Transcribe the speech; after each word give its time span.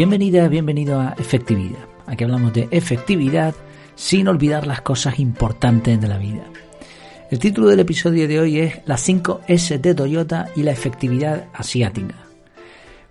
Bienvenida, 0.00 0.48
bienvenido 0.48 0.98
a 0.98 1.14
Efectividad. 1.18 1.86
Aquí 2.06 2.24
hablamos 2.24 2.54
de 2.54 2.68
efectividad 2.70 3.54
sin 3.96 4.28
olvidar 4.28 4.66
las 4.66 4.80
cosas 4.80 5.18
importantes 5.18 6.00
de 6.00 6.08
la 6.08 6.16
vida. 6.16 6.42
El 7.30 7.38
título 7.38 7.68
del 7.68 7.80
episodio 7.80 8.26
de 8.26 8.40
hoy 8.40 8.60
es 8.60 8.80
Las 8.86 9.02
5 9.02 9.42
S 9.46 9.78
de 9.78 9.94
Toyota 9.94 10.48
y 10.56 10.62
la 10.62 10.70
efectividad 10.70 11.48
asiática. 11.52 12.14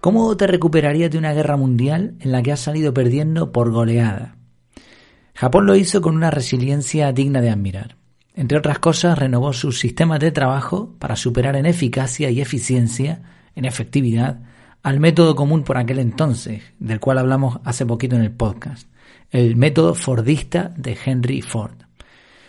¿Cómo 0.01 0.36
te 0.36 0.47
recuperarías 0.47 1.11
de 1.11 1.19
una 1.19 1.31
guerra 1.31 1.57
mundial 1.57 2.15
en 2.21 2.31
la 2.31 2.41
que 2.41 2.54
has 2.54 2.61
salido 2.61 2.91
perdiendo 2.91 3.51
por 3.51 3.69
goleada? 3.69 4.37
Japón 5.35 5.67
lo 5.67 5.75
hizo 5.75 6.01
con 6.01 6.15
una 6.15 6.31
resiliencia 6.31 7.11
digna 7.11 7.39
de 7.39 7.51
admirar. 7.51 7.97
Entre 8.33 8.57
otras 8.57 8.79
cosas, 8.79 9.19
renovó 9.19 9.53
sus 9.53 9.78
sistemas 9.78 10.21
de 10.21 10.31
trabajo 10.31 10.95
para 10.97 11.15
superar 11.15 11.56
en 11.56 11.67
eficacia 11.67 12.31
y 12.31 12.42
eficiencia, 12.42 13.21
en 13.53 13.65
efectividad, 13.65 14.39
al 14.83 15.00
método 15.00 15.36
común 15.36 15.64
por 15.64 15.78
aquel 15.78 16.00
entonces, 16.00 16.64
del 16.79 17.00
cual 17.00 17.18
hablamos 17.18 17.60
hace 17.64 17.86
poquito 17.86 18.15
en 18.15 18.24
el 18.24 18.32
podcast, 18.32 18.87
el 19.32 19.56
método 19.56 19.93
fordista 19.93 20.71
de 20.78 20.97
Henry 21.04 21.42
Ford. 21.42 21.75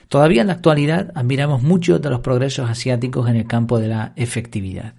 Todavía 0.09 0.41
en 0.41 0.49
la 0.49 0.55
actualidad 0.55 1.13
admiramos 1.15 1.63
muchos 1.63 2.01
de 2.03 2.11
los 2.11 2.21
progresos 2.21 2.69
asiáticos 2.69 3.29
en 3.29 3.37
el 3.37 3.47
campo 3.47 3.79
de 3.79 3.89
la 3.89 4.13
efectividad. 4.17 4.95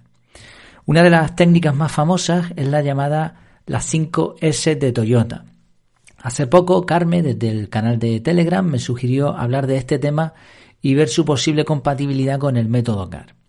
Una 0.86 1.02
de 1.02 1.10
las 1.10 1.36
técnicas 1.36 1.74
más 1.74 1.92
famosas 1.92 2.46
es 2.56 2.66
la 2.66 2.82
llamada 2.82 3.60
las 3.66 3.92
5S 3.92 4.78
de 4.78 4.92
Toyota. 4.92 5.44
Hace 6.18 6.46
poco, 6.46 6.86
Carmen, 6.86 7.24
desde 7.24 7.50
el 7.50 7.68
canal 7.68 7.98
de 7.98 8.20
Telegram, 8.20 8.64
me 8.64 8.78
sugirió 8.78 9.36
hablar 9.36 9.66
de 9.66 9.76
este 9.76 9.98
tema 9.98 10.34
y 10.80 10.94
ver 10.94 11.08
su 11.08 11.24
posible 11.24 11.64
compatibilidad 11.64 12.38
con 12.38 12.56
el 12.56 12.68
método 12.68 13.08
CAR. 13.10 13.41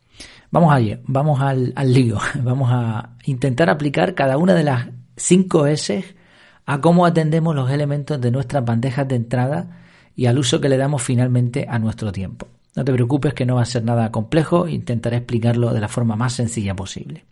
Vamos 0.53 0.71
allá, 0.71 0.99
vamos 1.07 1.41
al, 1.41 1.73
lío. 1.91 2.19
Vamos 2.43 2.69
a 2.71 3.15
intentar 3.25 3.71
aplicar 3.71 4.13
cada 4.13 4.37
una 4.37 4.53
de 4.53 4.63
las 4.63 4.87
cinco 5.17 5.65
S 5.65 6.05
a 6.67 6.79
cómo 6.79 7.07
atendemos 7.07 7.55
los 7.55 7.71
elementos 7.71 8.21
de 8.21 8.29
nuestras 8.29 8.63
bandejas 8.63 9.07
de 9.07 9.15
entrada 9.15 9.81
y 10.15 10.27
al 10.27 10.37
uso 10.37 10.61
que 10.61 10.69
le 10.69 10.77
damos 10.77 11.01
finalmente 11.01 11.65
a 11.67 11.79
nuestro 11.79 12.11
tiempo. 12.11 12.49
No 12.75 12.85
te 12.85 12.93
preocupes 12.93 13.33
que 13.33 13.47
no 13.47 13.55
va 13.55 13.63
a 13.63 13.65
ser 13.65 13.83
nada 13.83 14.11
complejo, 14.11 14.67
intentaré 14.67 15.17
explicarlo 15.17 15.73
de 15.73 15.81
la 15.81 15.87
forma 15.87 16.15
más 16.15 16.33
sencilla 16.33 16.75
posible. 16.75 17.25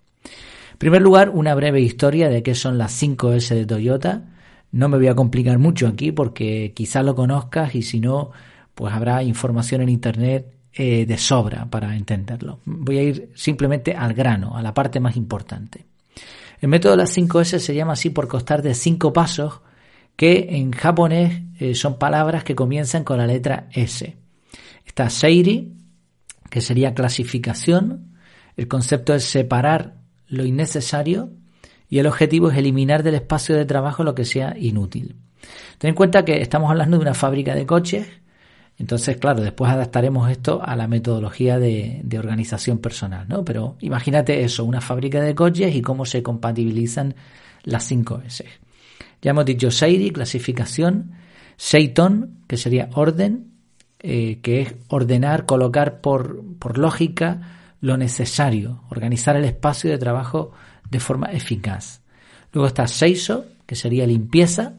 En 0.72 0.78
primer 0.80 1.04
lugar, 1.04 1.30
una 1.30 1.54
breve 1.54 1.80
historia 1.80 2.28
de 2.28 2.42
qué 2.42 2.56
son 2.56 2.80
las 2.80 2.92
5 2.94 3.34
S 3.34 3.54
de 3.54 3.68
Toyota. 3.68 4.24
No 4.72 4.90
me 4.90 4.98
voy 4.98 5.10
a 5.10 5.16
complicar 5.16 5.60
mucho 5.60 5.88
aquí 5.88 6.12
porque 6.12 6.74
quizás 6.76 7.06
lo 7.06 7.14
conozcas 7.14 7.76
y 7.76 7.84
si 7.84 8.00
no, 8.00 8.32
pues 8.74 8.92
habrá 8.92 9.22
información 9.22 9.82
en 9.82 9.90
Internet 9.90 10.56
eh, 10.74 11.06
de 11.06 11.18
sobra 11.18 11.70
para 11.70 11.96
entenderlo. 11.96 12.60
Voy 12.66 12.98
a 12.98 13.04
ir 13.04 13.32
simplemente 13.36 13.94
al 13.94 14.14
grano, 14.14 14.56
a 14.56 14.62
la 14.62 14.74
parte 14.74 15.00
más 15.00 15.18
importante. 15.18 15.86
El 16.62 16.70
método 16.70 16.92
de 16.92 16.98
las 16.98 17.18
5S 17.18 17.60
se 17.60 17.76
llama 17.76 17.94
así 17.94 18.10
por 18.10 18.28
costar 18.28 18.62
de 18.62 18.74
cinco 18.74 19.12
pasos 19.12 19.62
que 20.16 20.48
en 20.52 20.72
japonés 20.72 21.42
eh, 21.60 21.76
son 21.76 21.98
palabras 21.98 22.44
que 22.44 22.56
comienzan 22.56 23.04
con 23.04 23.18
la 23.18 23.28
letra 23.28 23.68
S. 23.72 24.16
Está 24.86 25.10
Seiri, 25.10 25.74
que 26.50 26.62
sería 26.62 26.94
clasificación. 26.94 28.14
El 28.56 28.68
concepto 28.68 29.14
es 29.14 29.24
separar 29.24 29.96
lo 30.28 30.46
innecesario 30.46 31.32
y 31.90 32.00
el 32.00 32.08
objetivo 32.08 32.52
es 32.52 32.58
eliminar 32.58 33.04
del 33.04 33.16
espacio 33.16 33.56
de 33.56 33.66
trabajo 33.66 34.04
lo 34.04 34.16
que 34.16 34.26
sea 34.26 34.56
inútil. 34.58 35.16
Ten 35.80 35.90
en 35.90 35.96
cuenta 35.96 36.24
que 36.24 36.42
estamos 36.42 36.70
hablando 36.70 36.98
de 36.98 37.02
una 37.02 37.14
fábrica 37.14 37.56
de 37.56 37.66
coches 37.66 38.08
entonces, 38.82 39.18
claro, 39.18 39.42
después 39.42 39.72
adaptaremos 39.72 40.32
esto 40.32 40.60
a 40.66 40.76
la 40.76 40.88
metodología 40.88 41.60
de, 41.60 42.02
organización 42.18 42.80
personal, 42.80 43.28
¿no? 43.30 43.46
Pero 43.46 43.76
imagínate 43.80 44.44
eso, 44.44 44.66
una 44.66 44.82
fábrica 44.82 45.22
de 45.22 45.36
coches 45.36 45.76
y 45.76 45.84
cómo 45.84 46.04
se 46.04 46.24
compatibilizan 46.24 47.14
las 47.62 47.86
5 47.86 48.24
S. 48.26 48.44
Ya 49.22 49.32
hemos 49.32 49.46
dicho 49.46 49.70
Seiri, 49.70 50.10
clasificación, 50.10 51.12
Seiton, 51.58 52.40
que 52.48 52.58
sería 52.58 52.90
orden, 52.96 53.52
eh, 54.00 54.40
que 54.42 54.62
es 54.62 54.74
ordenar, 54.88 55.46
colocar 55.46 56.02
por, 56.02 56.44
por 56.58 56.80
lógica 56.80 57.76
lo 57.82 57.98
necesario, 57.98 58.82
organizar 58.90 59.36
el 59.36 59.46
espacio 59.46 59.92
de 59.92 60.00
trabajo 60.00 60.54
de 60.90 61.00
forma 61.00 61.28
eficaz. 61.28 62.02
Luego 62.52 62.66
está 62.66 62.88
Seiso, 62.88 63.46
que 63.68 63.76
sería 63.76 64.08
limpieza, 64.08 64.74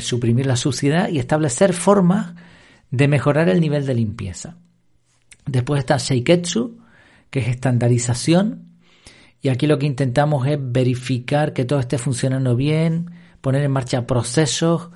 suprimir 0.00 0.44
la 0.44 0.56
suciedad 0.56 1.08
y 1.08 1.18
establecer 1.18 1.72
formas 1.72 2.34
de 2.94 3.08
mejorar 3.08 3.48
el 3.48 3.60
nivel 3.60 3.86
de 3.86 3.94
limpieza. 3.94 4.56
Después 5.46 5.80
está 5.80 5.98
Seiketsu, 5.98 6.78
que 7.28 7.40
es 7.40 7.48
estandarización, 7.48 8.70
y 9.42 9.48
aquí 9.48 9.66
lo 9.66 9.78
que 9.78 9.86
intentamos 9.86 10.46
es 10.46 10.58
verificar 10.60 11.52
que 11.52 11.64
todo 11.64 11.80
esté 11.80 11.98
funcionando 11.98 12.54
bien, 12.54 13.10
poner 13.40 13.64
en 13.64 13.72
marcha 13.72 14.06
procesos 14.06 14.90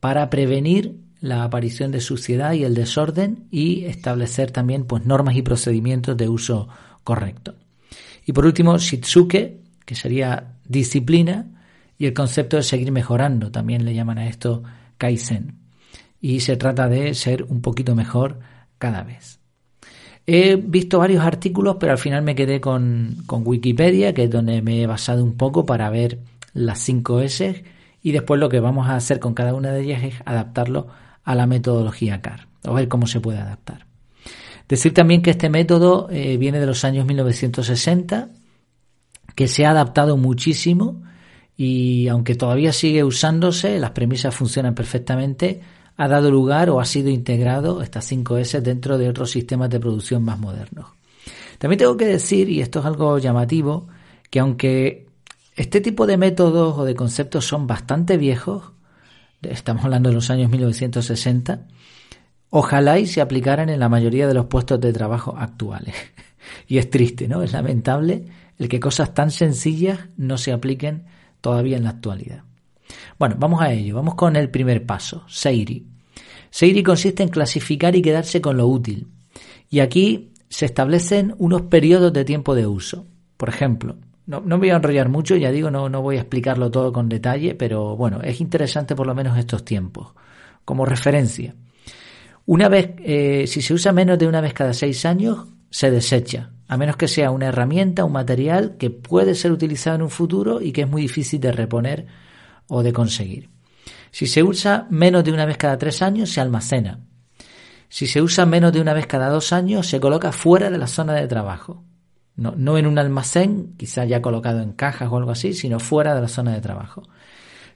para 0.00 0.28
prevenir 0.30 0.96
la 1.20 1.44
aparición 1.44 1.92
de 1.92 2.00
suciedad 2.00 2.52
y 2.52 2.64
el 2.64 2.74
desorden 2.74 3.46
y 3.50 3.84
establecer 3.84 4.50
también 4.50 4.84
pues, 4.84 5.06
normas 5.06 5.36
y 5.36 5.42
procedimientos 5.42 6.16
de 6.16 6.28
uso 6.28 6.68
correcto. 7.04 7.54
Y 8.26 8.32
por 8.32 8.46
último, 8.46 8.76
Shitsuke, 8.76 9.60
que 9.86 9.94
sería 9.94 10.56
disciplina, 10.66 11.46
y 11.96 12.06
el 12.06 12.14
concepto 12.14 12.56
de 12.56 12.64
seguir 12.64 12.90
mejorando, 12.90 13.52
también 13.52 13.84
le 13.84 13.94
llaman 13.94 14.18
a 14.18 14.26
esto 14.26 14.64
Kaizen 14.98 15.63
y 16.24 16.40
se 16.40 16.56
trata 16.56 16.88
de 16.88 17.12
ser 17.12 17.42
un 17.42 17.60
poquito 17.60 17.94
mejor 17.94 18.38
cada 18.78 19.02
vez. 19.02 19.40
He 20.26 20.56
visto 20.56 20.98
varios 20.98 21.22
artículos, 21.22 21.76
pero 21.78 21.92
al 21.92 21.98
final 21.98 22.22
me 22.22 22.34
quedé 22.34 22.62
con, 22.62 23.18
Wikipedia, 23.28 24.14
que 24.14 24.24
es 24.24 24.30
donde 24.30 24.62
me 24.62 24.80
he 24.80 24.86
basado 24.86 25.22
un 25.22 25.36
poco 25.36 25.66
para 25.66 25.90
ver 25.90 26.20
las 26.54 26.78
5 26.78 27.20
S 27.20 27.64
y 28.02 28.12
después 28.12 28.40
lo 28.40 28.48
que 28.48 28.58
vamos 28.58 28.88
a 28.88 28.96
hacer 28.96 29.20
con 29.20 29.34
cada 29.34 29.52
una 29.52 29.70
de 29.72 29.82
ellas 29.82 30.02
es 30.02 30.14
adaptarlo 30.24 30.86
a 31.24 31.34
la 31.34 31.46
metodología 31.46 32.22
CAR, 32.22 32.48
o 32.66 32.72
ver 32.72 32.88
cómo 32.88 33.06
se 33.06 33.20
puede 33.20 33.40
adaptar. 33.40 33.84
Decir 34.66 34.94
también 34.94 35.20
que 35.20 35.28
este 35.28 35.50
método 35.50 36.08
eh, 36.10 36.38
viene 36.38 36.58
de 36.58 36.64
los 36.64 36.86
años 36.86 37.04
1960, 37.04 38.30
que 39.34 39.46
se 39.46 39.66
ha 39.66 39.72
adaptado 39.72 40.16
muchísimo 40.16 41.02
y 41.54 42.08
aunque 42.08 42.34
todavía 42.34 42.72
sigue 42.72 43.04
usándose, 43.04 43.78
las 43.78 43.90
premisas 43.90 44.34
funcionan 44.34 44.74
perfectamente, 44.74 45.60
ha 45.96 46.08
dado 46.08 46.30
lugar 46.30 46.70
o 46.70 46.80
ha 46.80 46.84
sido 46.84 47.08
integrado 47.10 47.82
estas 47.82 48.10
5S 48.10 48.60
dentro 48.60 48.98
de 48.98 49.08
otros 49.08 49.30
sistemas 49.30 49.70
de 49.70 49.80
producción 49.80 50.24
más 50.24 50.38
modernos. 50.38 50.86
También 51.58 51.78
tengo 51.78 51.96
que 51.96 52.06
decir, 52.06 52.48
y 52.48 52.60
esto 52.60 52.80
es 52.80 52.86
algo 52.86 53.18
llamativo, 53.18 53.86
que 54.30 54.40
aunque 54.40 55.06
este 55.56 55.80
tipo 55.80 56.06
de 56.06 56.16
métodos 56.16 56.78
o 56.78 56.84
de 56.84 56.94
conceptos 56.94 57.46
son 57.46 57.66
bastante 57.66 58.16
viejos, 58.16 58.72
estamos 59.42 59.84
hablando 59.84 60.08
de 60.08 60.16
los 60.16 60.30
años 60.30 60.50
1960, 60.50 61.66
ojalá 62.50 62.98
y 62.98 63.06
se 63.06 63.20
aplicaran 63.20 63.68
en 63.68 63.78
la 63.78 63.88
mayoría 63.88 64.26
de 64.26 64.34
los 64.34 64.46
puestos 64.46 64.80
de 64.80 64.92
trabajo 64.92 65.36
actuales. 65.38 65.94
y 66.66 66.78
es 66.78 66.90
triste, 66.90 67.28
¿no? 67.28 67.42
Es 67.42 67.52
lamentable 67.52 68.24
el 68.58 68.68
que 68.68 68.80
cosas 68.80 69.14
tan 69.14 69.30
sencillas 69.30 70.00
no 70.16 70.38
se 70.38 70.52
apliquen 70.52 71.06
todavía 71.40 71.76
en 71.76 71.84
la 71.84 71.90
actualidad. 71.90 72.44
Bueno, 73.18 73.36
vamos 73.38 73.60
a 73.60 73.72
ello. 73.72 73.96
Vamos 73.96 74.14
con 74.14 74.36
el 74.36 74.50
primer 74.50 74.84
paso, 74.86 75.24
Seiri. 75.28 75.86
Seiri 76.50 76.82
consiste 76.82 77.22
en 77.22 77.28
clasificar 77.28 77.96
y 77.96 78.02
quedarse 78.02 78.40
con 78.40 78.56
lo 78.56 78.66
útil. 78.66 79.08
Y 79.70 79.80
aquí 79.80 80.32
se 80.48 80.66
establecen 80.66 81.34
unos 81.38 81.62
periodos 81.62 82.12
de 82.12 82.24
tiempo 82.24 82.54
de 82.54 82.66
uso. 82.66 83.06
Por 83.36 83.48
ejemplo, 83.48 83.96
no, 84.26 84.40
me 84.40 84.56
voy 84.56 84.70
a 84.70 84.76
enrollar 84.76 85.08
mucho, 85.08 85.36
ya 85.36 85.50
digo, 85.50 85.70
no, 85.70 85.88
no 85.88 86.00
voy 86.00 86.16
a 86.16 86.20
explicarlo 86.20 86.70
todo 86.70 86.92
con 86.92 87.08
detalle, 87.08 87.54
pero 87.54 87.96
bueno, 87.96 88.20
es 88.22 88.40
interesante 88.40 88.94
por 88.94 89.06
lo 89.06 89.14
menos 89.14 89.36
estos 89.36 89.64
tiempos. 89.64 90.12
Como 90.64 90.86
referencia, 90.86 91.54
una 92.46 92.68
vez, 92.68 92.92
eh, 93.00 93.46
si 93.46 93.60
se 93.60 93.74
usa 93.74 93.92
menos 93.92 94.18
de 94.18 94.26
una 94.26 94.40
vez 94.40 94.54
cada 94.54 94.72
seis 94.72 95.04
años, 95.04 95.46
se 95.70 95.90
desecha, 95.90 96.52
a 96.68 96.76
menos 96.76 96.96
que 96.96 97.08
sea 97.08 97.30
una 97.30 97.46
herramienta, 97.46 98.04
un 98.04 98.12
material 98.12 98.76
que 98.78 98.90
puede 98.90 99.34
ser 99.34 99.50
utilizado 99.50 99.96
en 99.96 100.02
un 100.02 100.10
futuro 100.10 100.62
y 100.62 100.72
que 100.72 100.82
es 100.82 100.88
muy 100.88 101.02
difícil 101.02 101.40
de 101.40 101.52
reponer 101.52 102.06
o 102.68 102.82
de 102.82 102.92
conseguir. 102.92 103.50
Si 104.10 104.26
se 104.26 104.42
usa 104.42 104.86
menos 104.90 105.24
de 105.24 105.32
una 105.32 105.44
vez 105.44 105.56
cada 105.56 105.76
tres 105.76 106.00
años, 106.00 106.30
se 106.30 106.40
almacena. 106.40 107.00
Si 107.88 108.06
se 108.06 108.22
usa 108.22 108.46
menos 108.46 108.72
de 108.72 108.80
una 108.80 108.92
vez 108.92 109.06
cada 109.06 109.28
dos 109.28 109.52
años, 109.52 109.86
se 109.86 110.00
coloca 110.00 110.32
fuera 110.32 110.70
de 110.70 110.78
la 110.78 110.86
zona 110.86 111.14
de 111.14 111.26
trabajo. 111.26 111.84
No, 112.36 112.54
no 112.56 112.78
en 112.78 112.86
un 112.86 112.98
almacén, 112.98 113.74
quizá 113.76 114.04
ya 114.04 114.22
colocado 114.22 114.60
en 114.60 114.72
cajas 114.72 115.08
o 115.10 115.16
algo 115.16 115.30
así, 115.30 115.52
sino 115.52 115.78
fuera 115.78 116.14
de 116.14 116.20
la 116.20 116.28
zona 116.28 116.52
de 116.52 116.60
trabajo. 116.60 117.02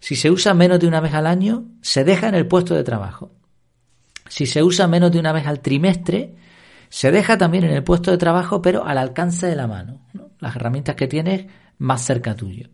Si 0.00 0.16
se 0.16 0.30
usa 0.30 0.54
menos 0.54 0.80
de 0.80 0.86
una 0.86 1.00
vez 1.00 1.14
al 1.14 1.26
año, 1.26 1.66
se 1.82 2.04
deja 2.04 2.28
en 2.28 2.34
el 2.34 2.46
puesto 2.46 2.74
de 2.74 2.84
trabajo. 2.84 3.32
Si 4.28 4.46
se 4.46 4.62
usa 4.62 4.86
menos 4.86 5.10
de 5.10 5.18
una 5.18 5.32
vez 5.32 5.46
al 5.46 5.60
trimestre, 5.60 6.36
se 6.88 7.10
deja 7.10 7.36
también 7.36 7.64
en 7.64 7.72
el 7.72 7.84
puesto 7.84 8.10
de 8.10 8.18
trabajo, 8.18 8.62
pero 8.62 8.84
al 8.84 8.98
alcance 8.98 9.46
de 9.46 9.56
la 9.56 9.66
mano. 9.66 10.06
Las 10.38 10.56
herramientas 10.56 10.94
que 10.94 11.08
tienes 11.08 11.46
más 11.78 12.02
cerca 12.04 12.34
tuyo 12.34 12.68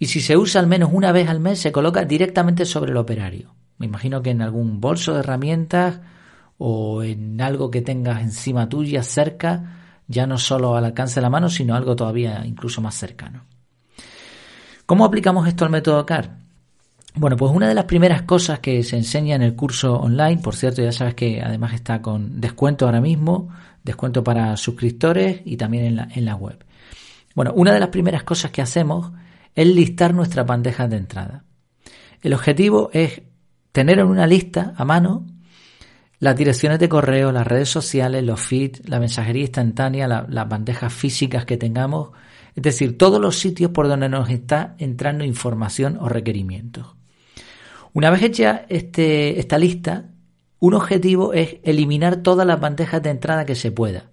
y 0.00 0.06
si 0.06 0.22
se 0.22 0.36
usa 0.38 0.62
al 0.62 0.66
menos 0.66 0.90
una 0.92 1.12
vez 1.12 1.28
al 1.28 1.40
mes 1.40 1.60
se 1.60 1.70
coloca 1.70 2.06
directamente 2.06 2.64
sobre 2.64 2.90
el 2.90 2.96
operario. 2.96 3.54
Me 3.76 3.84
imagino 3.84 4.22
que 4.22 4.30
en 4.30 4.40
algún 4.40 4.80
bolso 4.80 5.12
de 5.12 5.20
herramientas 5.20 6.00
o 6.56 7.02
en 7.02 7.38
algo 7.40 7.70
que 7.70 7.82
tengas 7.82 8.22
encima 8.22 8.66
tuya 8.66 9.02
cerca, 9.02 10.02
ya 10.08 10.26
no 10.26 10.38
solo 10.38 10.74
al 10.74 10.86
alcance 10.86 11.16
de 11.16 11.20
la 11.20 11.28
mano, 11.28 11.50
sino 11.50 11.76
algo 11.76 11.94
todavía 11.96 12.42
incluso 12.46 12.80
más 12.80 12.94
cercano. 12.94 13.44
¿Cómo 14.86 15.04
aplicamos 15.04 15.46
esto 15.46 15.66
al 15.66 15.70
método 15.70 16.04
CAR? 16.06 16.38
Bueno, 17.14 17.36
pues 17.36 17.52
una 17.52 17.68
de 17.68 17.74
las 17.74 17.84
primeras 17.84 18.22
cosas 18.22 18.60
que 18.60 18.82
se 18.82 18.96
enseña 18.96 19.36
en 19.36 19.42
el 19.42 19.54
curso 19.54 19.96
online, 19.96 20.38
por 20.38 20.56
cierto, 20.56 20.80
ya 20.80 20.92
sabes 20.92 21.14
que 21.14 21.42
además 21.42 21.74
está 21.74 22.00
con 22.00 22.40
descuento 22.40 22.86
ahora 22.86 23.02
mismo, 23.02 23.50
descuento 23.84 24.24
para 24.24 24.56
suscriptores 24.56 25.42
y 25.44 25.58
también 25.58 25.84
en 25.84 25.96
la, 25.96 26.08
en 26.14 26.24
la 26.24 26.36
web. 26.36 26.64
Bueno, 27.34 27.52
una 27.54 27.72
de 27.74 27.80
las 27.80 27.90
primeras 27.90 28.22
cosas 28.22 28.50
que 28.50 28.62
hacemos 28.62 29.12
es 29.54 29.66
listar 29.66 30.14
nuestras 30.14 30.46
bandejas 30.46 30.88
de 30.90 30.96
entrada. 30.96 31.44
El 32.22 32.34
objetivo 32.34 32.90
es 32.92 33.22
tener 33.72 33.98
en 33.98 34.06
una 34.06 34.26
lista 34.26 34.74
a 34.76 34.84
mano 34.84 35.26
las 36.18 36.36
direcciones 36.36 36.78
de 36.78 36.88
correo, 36.88 37.32
las 37.32 37.46
redes 37.46 37.70
sociales, 37.70 38.22
los 38.22 38.40
feeds, 38.40 38.86
la 38.88 39.00
mensajería 39.00 39.42
instantánea, 39.42 40.06
las 40.06 40.48
bandejas 40.48 40.92
físicas 40.92 41.46
que 41.46 41.56
tengamos, 41.56 42.10
es 42.54 42.62
decir, 42.62 42.98
todos 42.98 43.20
los 43.20 43.38
sitios 43.38 43.70
por 43.70 43.88
donde 43.88 44.08
nos 44.08 44.28
está 44.28 44.74
entrando 44.78 45.24
información 45.24 45.96
o 45.98 46.10
requerimientos. 46.10 46.94
Una 47.94 48.10
vez 48.10 48.22
hecha 48.22 48.66
este, 48.68 49.40
esta 49.40 49.58
lista, 49.58 50.10
un 50.58 50.74
objetivo 50.74 51.32
es 51.32 51.56
eliminar 51.62 52.16
todas 52.16 52.46
las 52.46 52.60
bandejas 52.60 53.02
de 53.02 53.10
entrada 53.10 53.46
que 53.46 53.54
se 53.54 53.72
pueda. 53.72 54.10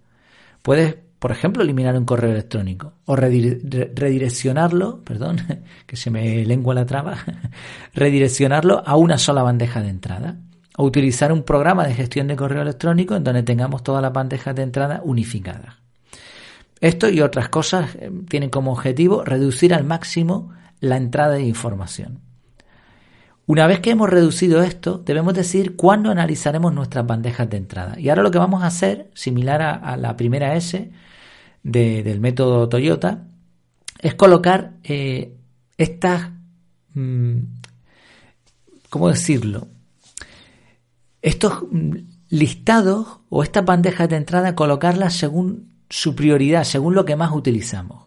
Puedes, 0.62 0.96
por 1.20 1.32
ejemplo, 1.32 1.64
eliminar 1.64 1.98
un 1.98 2.06
correo 2.06 2.32
electrónico 2.32 2.94
o 3.06 3.16
redireccionarlo, 3.16 5.04
perdón, 5.04 5.38
que 5.86 5.96
se 5.96 6.12
me 6.12 6.46
lengua 6.46 6.76
la 6.76 6.86
traba, 6.86 7.18
redireccionarlo 7.94 8.84
a 8.86 8.96
una 8.96 9.18
sola 9.18 9.44
bandeja 9.44 9.82
de 9.82 9.90
entrada 9.90 10.38
o 10.78 10.84
utilizar 10.84 11.32
un 11.32 11.44
programa 11.44 11.88
de 11.88 11.96
gestión 11.96 12.28
de 12.28 12.36
correo 12.36 12.62
electrónico 12.62 13.16
en 13.16 13.24
donde 13.24 13.44
tengamos 13.44 13.84
todas 13.84 14.02
las 14.02 14.14
bandejas 14.14 14.56
de 14.56 14.62
entrada 14.62 15.02
unificadas. 15.04 15.76
Esto 16.80 17.10
y 17.10 17.22
otras 17.22 17.50
cosas 17.50 17.96
eh, 17.96 18.12
tienen 18.30 18.52
como 18.52 18.72
objetivo 18.72 19.24
reducir 19.24 19.74
al 19.74 19.84
máximo 19.84 20.54
la 20.80 20.98
entrada 20.98 21.34
de 21.34 21.44
información. 21.44 22.22
Una 23.48 23.66
vez 23.66 23.80
que 23.80 23.92
hemos 23.92 24.10
reducido 24.10 24.62
esto, 24.62 24.98
debemos 24.98 25.34
decir 25.34 25.78
cuándo 25.78 26.12
analizaremos 26.12 26.74
nuestras 26.74 27.08
bandejas 27.08 27.50
de 27.50 27.56
entrada. 27.56 27.98
Y 27.98 28.10
ahora 28.10 28.22
lo 28.22 28.30
que 28.30 28.38
vamos 28.38 28.62
a 28.62 28.68
hacer, 28.68 29.10
similar 29.14 29.62
a, 29.62 29.96
la 29.96 30.18
primera 30.18 30.54
S 30.56 30.92
del 31.68 32.22
método 32.22 32.70
Toyota, 32.70 33.28
es 34.00 34.16
colocar 34.16 34.74
eh, 34.84 35.36
estas, 35.78 36.32
mm, 36.94 37.40
¿cómo 38.90 39.10
decirlo? 39.10 39.68
Estos 41.22 41.64
mm, 41.70 41.96
listados 42.30 43.20
o 43.30 43.44
estas 43.44 43.66
bandejas 43.66 44.08
de 44.08 44.16
entrada, 44.16 44.56
colocarlas 44.56 45.14
según 45.16 45.74
su 45.90 46.16
prioridad, 46.16 46.64
según 46.64 46.96
lo 46.96 47.04
que 47.04 47.18
más 47.18 47.34
utilizamos. 47.34 48.06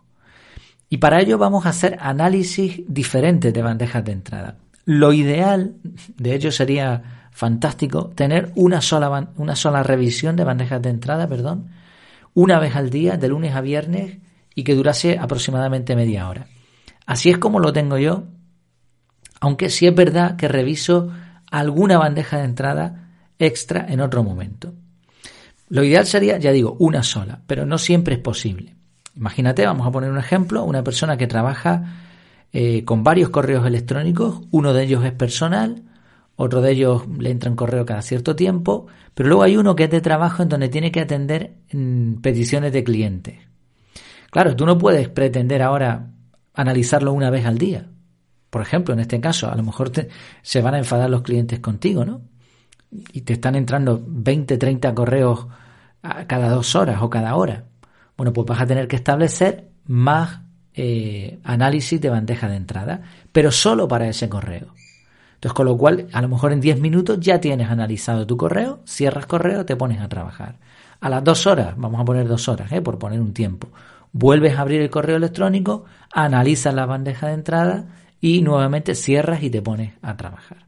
Y 0.88 0.96
para 0.96 1.20
ello 1.20 1.36
vamos 1.36 1.66
a 1.66 1.70
hacer 1.70 1.98
análisis 2.00 2.82
diferentes 2.88 3.52
de 3.52 3.62
bandejas 3.62 4.04
de 4.04 4.12
entrada. 4.12 4.56
Lo 4.86 5.12
ideal, 5.12 5.76
de 6.16 6.34
hecho, 6.34 6.50
sería 6.50 7.28
fantástico 7.30 8.08
tener 8.14 8.52
una 8.54 8.80
sola, 8.80 9.30
una 9.36 9.54
sola 9.54 9.82
revisión 9.82 10.34
de 10.36 10.44
bandejas 10.44 10.80
de 10.82 10.90
entrada, 10.90 11.28
perdón, 11.28 11.68
una 12.34 12.58
vez 12.58 12.76
al 12.76 12.90
día, 12.90 13.16
de 13.16 13.28
lunes 13.28 13.54
a 13.54 13.60
viernes, 13.60 14.18
y 14.54 14.64
que 14.64 14.74
durase 14.74 15.18
aproximadamente 15.18 15.96
media 15.96 16.28
hora. 16.28 16.46
Así 17.06 17.30
es 17.30 17.38
como 17.38 17.60
lo 17.60 17.72
tengo 17.72 17.98
yo, 17.98 18.24
aunque 19.40 19.70
sí 19.70 19.86
es 19.86 19.94
verdad 19.94 20.36
que 20.36 20.48
reviso 20.48 21.10
alguna 21.50 21.98
bandeja 21.98 22.38
de 22.38 22.44
entrada 22.44 23.10
extra 23.38 23.86
en 23.88 24.00
otro 24.00 24.22
momento. 24.22 24.74
Lo 25.68 25.82
ideal 25.82 26.06
sería, 26.06 26.38
ya 26.38 26.52
digo, 26.52 26.76
una 26.78 27.02
sola, 27.02 27.42
pero 27.46 27.64
no 27.64 27.78
siempre 27.78 28.14
es 28.14 28.20
posible. 28.20 28.76
Imagínate, 29.16 29.64
vamos 29.66 29.86
a 29.86 29.90
poner 29.90 30.10
un 30.10 30.18
ejemplo, 30.18 30.64
una 30.64 30.84
persona 30.84 31.16
que 31.16 31.26
trabaja 31.26 31.84
eh, 32.52 32.84
con 32.84 33.04
varios 33.04 33.30
correos 33.30 33.66
electrónicos, 33.66 34.42
uno 34.50 34.72
de 34.72 34.82
ellos 34.82 35.04
es 35.04 35.12
personal, 35.12 35.84
otro 36.42 36.62
de 36.62 36.72
ellos 36.72 37.02
le 37.18 37.30
entra 37.30 37.50
un 37.50 37.56
correo 37.56 37.84
cada 37.84 38.00
cierto 38.00 38.34
tiempo, 38.34 38.86
pero 39.14 39.28
luego 39.28 39.42
hay 39.42 39.58
uno 39.58 39.76
que 39.76 39.84
es 39.84 39.90
de 39.90 40.00
trabajo 40.00 40.42
en 40.42 40.48
donde 40.48 40.70
tiene 40.70 40.90
que 40.90 41.00
atender 41.00 41.56
mm, 41.70 42.14
peticiones 42.22 42.72
de 42.72 42.82
clientes. 42.82 43.34
Claro, 44.30 44.56
tú 44.56 44.64
no 44.64 44.78
puedes 44.78 45.10
pretender 45.10 45.60
ahora 45.60 46.12
analizarlo 46.54 47.12
una 47.12 47.28
vez 47.28 47.44
al 47.44 47.58
día. 47.58 47.90
Por 48.48 48.62
ejemplo, 48.62 48.94
en 48.94 49.00
este 49.00 49.20
caso, 49.20 49.50
a 49.50 49.54
lo 49.54 49.62
mejor 49.62 49.92
se 50.40 50.62
van 50.62 50.74
a 50.74 50.78
enfadar 50.78 51.10
los 51.10 51.20
clientes 51.20 51.60
contigo, 51.60 52.06
¿no? 52.06 52.22
Y 53.12 53.20
te 53.20 53.34
están 53.34 53.54
entrando 53.54 54.02
20, 54.02 54.56
30 54.56 54.94
correos 54.94 55.46
cada 56.26 56.48
dos 56.48 56.74
horas 56.74 57.02
o 57.02 57.10
cada 57.10 57.36
hora. 57.36 57.66
Bueno, 58.16 58.32
pues 58.32 58.46
vas 58.46 58.62
a 58.62 58.66
tener 58.66 58.88
que 58.88 58.96
establecer 58.96 59.68
más 59.84 60.40
eh, 60.72 61.38
análisis 61.44 62.00
de 62.00 62.08
bandeja 62.08 62.48
de 62.48 62.56
entrada, 62.56 63.02
pero 63.30 63.52
solo 63.52 63.86
para 63.86 64.08
ese 64.08 64.30
correo. 64.30 64.72
Entonces, 65.40 65.54
con 65.54 65.64
lo 65.64 65.78
cual, 65.78 66.06
a 66.12 66.20
lo 66.20 66.28
mejor 66.28 66.52
en 66.52 66.60
10 66.60 66.80
minutos 66.80 67.18
ya 67.18 67.40
tienes 67.40 67.70
analizado 67.70 68.26
tu 68.26 68.36
correo, 68.36 68.80
cierras 68.84 69.24
correo, 69.24 69.64
te 69.64 69.74
pones 69.74 69.98
a 70.02 70.06
trabajar. 70.06 70.56
A 71.00 71.08
las 71.08 71.24
dos 71.24 71.46
horas, 71.46 71.72
vamos 71.78 71.98
a 71.98 72.04
poner 72.04 72.28
dos 72.28 72.46
horas, 72.46 72.70
¿eh? 72.72 72.82
por 72.82 72.98
poner 72.98 73.22
un 73.22 73.32
tiempo, 73.32 73.68
vuelves 74.12 74.58
a 74.58 74.60
abrir 74.60 74.82
el 74.82 74.90
correo 74.90 75.16
electrónico, 75.16 75.86
analizas 76.12 76.74
la 76.74 76.84
bandeja 76.84 77.28
de 77.28 77.32
entrada 77.32 77.86
y 78.20 78.42
nuevamente 78.42 78.94
cierras 78.94 79.42
y 79.42 79.48
te 79.48 79.62
pones 79.62 79.94
a 80.02 80.14
trabajar. 80.14 80.66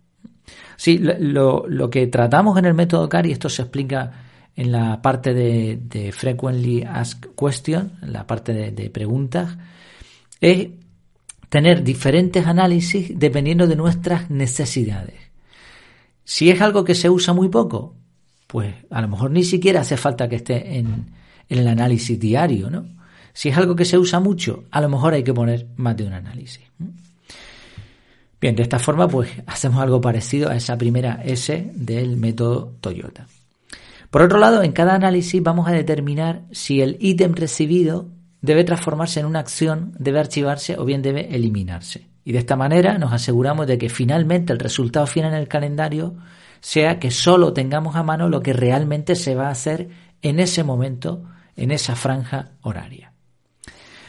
Sí, 0.76 0.98
lo, 0.98 1.90
que 1.90 2.06
tratamos 2.06 2.56
en 2.56 2.64
el 2.64 2.72
método 2.72 3.10
CAR, 3.10 3.26
y 3.26 3.32
esto 3.32 3.50
se 3.50 3.60
explica 3.60 4.10
en 4.56 4.72
la 4.72 5.02
parte 5.02 5.34
de, 5.34 6.12
Frequently 6.12 6.82
Asked 6.82 7.28
Question, 7.38 7.92
en 8.00 8.14
la 8.14 8.26
parte 8.26 8.70
de 8.70 8.88
preguntas, 8.88 9.54
es 10.40 10.69
tener 11.52 11.84
diferentes 11.84 12.46
análisis 12.46 13.12
dependiendo 13.14 13.66
de 13.66 13.76
nuestras 13.76 14.31
necesidades. 14.31 15.16
Si 16.25 16.49
es 16.49 16.62
algo 16.62 16.82
que 16.82 16.94
se 16.94 17.10
usa 17.10 17.34
muy 17.34 17.50
poco, 17.50 17.94
pues 18.46 18.75
a 18.88 19.02
lo 19.02 19.08
mejor 19.08 19.32
ni 19.32 19.44
siquiera 19.44 19.82
hace 19.82 19.99
falta 19.99 20.31
que 20.31 20.37
esté 20.37 20.78
en, 20.78 21.10
el 21.50 21.69
análisis 21.69 22.19
diario, 22.19 22.70
¿no? 22.70 22.87
Si 23.34 23.50
es 23.50 23.58
algo 23.58 23.76
que 23.76 23.84
se 23.84 23.99
usa 23.99 24.19
mucho, 24.19 24.64
a 24.70 24.81
lo 24.81 24.88
mejor 24.88 25.12
hay 25.12 25.25
que 25.25 25.34
poner 25.34 25.66
más 25.76 25.94
de 25.94 26.06
un 26.06 26.14
análisis. 26.14 26.62
Bien, 28.40 28.56
de 28.56 28.62
esta 28.62 28.78
forma, 28.78 29.06
pues 29.06 29.28
hacemos 29.46 29.82
algo 29.82 30.00
parecido 30.00 30.48
a 30.48 30.56
esa 30.56 30.78
primera 30.78 31.20
S 31.22 31.70
del 31.75 32.16
método 32.16 32.78
Toyota. 32.81 33.26
Por 34.08 34.22
otro 34.22 34.38
lado, 34.38 34.62
en 34.62 34.72
cada 34.72 34.94
análisis 34.94 35.43
vamos 35.43 35.69
a 35.69 35.72
determinar 35.72 36.44
si 36.50 36.81
el 36.81 36.96
ítem 36.98 37.34
recibido 37.34 38.08
debe 38.43 38.65
transformarse 38.65 39.20
en 39.20 39.27
una 39.27 39.39
acción, 39.39 39.94
debe 39.99 40.20
archivarse 40.20 40.77
o 40.77 40.84
bien 40.84 41.01
debe 41.01 41.34
eliminarse. 41.34 42.08
Y 42.25 42.32
de 42.32 42.41
esta 42.41 42.56
manera 42.56 42.99
nos 42.99 43.13
aseguramos 43.13 43.67
de 43.67 43.79
que 43.79 43.89
finalmente 43.89 44.53
el 44.53 44.58
resultado 44.58 45.06
final 45.06 45.32
en 45.32 45.39
el 45.39 45.49
calendario 45.49 46.17
sea 46.61 46.99
que 46.99 47.11
solo 47.11 47.53
tengamos 47.53 47.96
a 47.96 48.03
mano 48.03 48.29
lo 48.29 48.43
que 48.43 48.53
realmente 48.53 49.17
se 49.17 49.34
va 49.34 49.49
a 49.49 49.53
hacer 49.53 49.89
en 50.22 50.39
ese 50.39 50.63
momento, 50.63 51.25
en 51.56 51.70
esa 51.70 51.96
franja 51.96 52.51
horaria. 52.61 53.13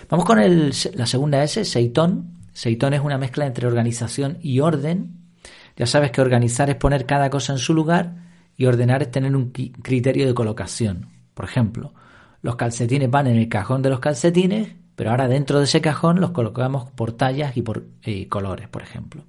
Vamos 0.09 0.25
con 0.25 0.39
la 0.39 1.05
segunda 1.05 1.43
S, 1.43 1.63
Seitón. 1.65 2.33
Seitón 2.53 2.93
es 2.93 3.01
una 3.01 3.17
mezcla 3.17 3.45
entre 3.45 3.65
organización 3.65 4.37
y 4.41 4.59
orden. 4.59 5.23
Ya 5.75 5.87
sabes 5.87 6.11
que 6.11 6.21
organizar 6.21 6.69
es 6.69 6.75
poner 6.75 7.05
cada 7.05 7.29
cosa 7.31 7.53
en 7.53 7.59
su 7.59 7.73
lugar 7.73 8.15
y 8.55 8.65
ordenar 8.65 9.01
es 9.01 9.09
tener 9.09 9.35
un 9.35 9.51
criterio 9.51 10.27
de 10.27 10.35
colocación. 10.35 11.07
Por 11.33 11.45
ejemplo, 11.45 11.93
los 12.43 12.57
calcetines 12.57 13.09
van 13.09 13.27
en 13.27 13.37
el 13.37 13.47
cajón 13.47 13.81
de 13.81 13.89
los 13.89 14.01
calcetines, 14.01 14.75
pero 14.95 15.11
ahora 15.11 15.27
dentro 15.27 15.59
de 15.59 15.63
ese 15.63 15.81
cajón 15.81 16.19
los 16.19 16.31
colocamos 16.31 16.91
por 16.91 17.13
tallas 17.13 17.55
y 17.57 17.61
por 17.61 17.87
eh, 18.03 18.27
colores, 18.27 18.67
por 18.67 18.83
ejemplo. 18.83 19.23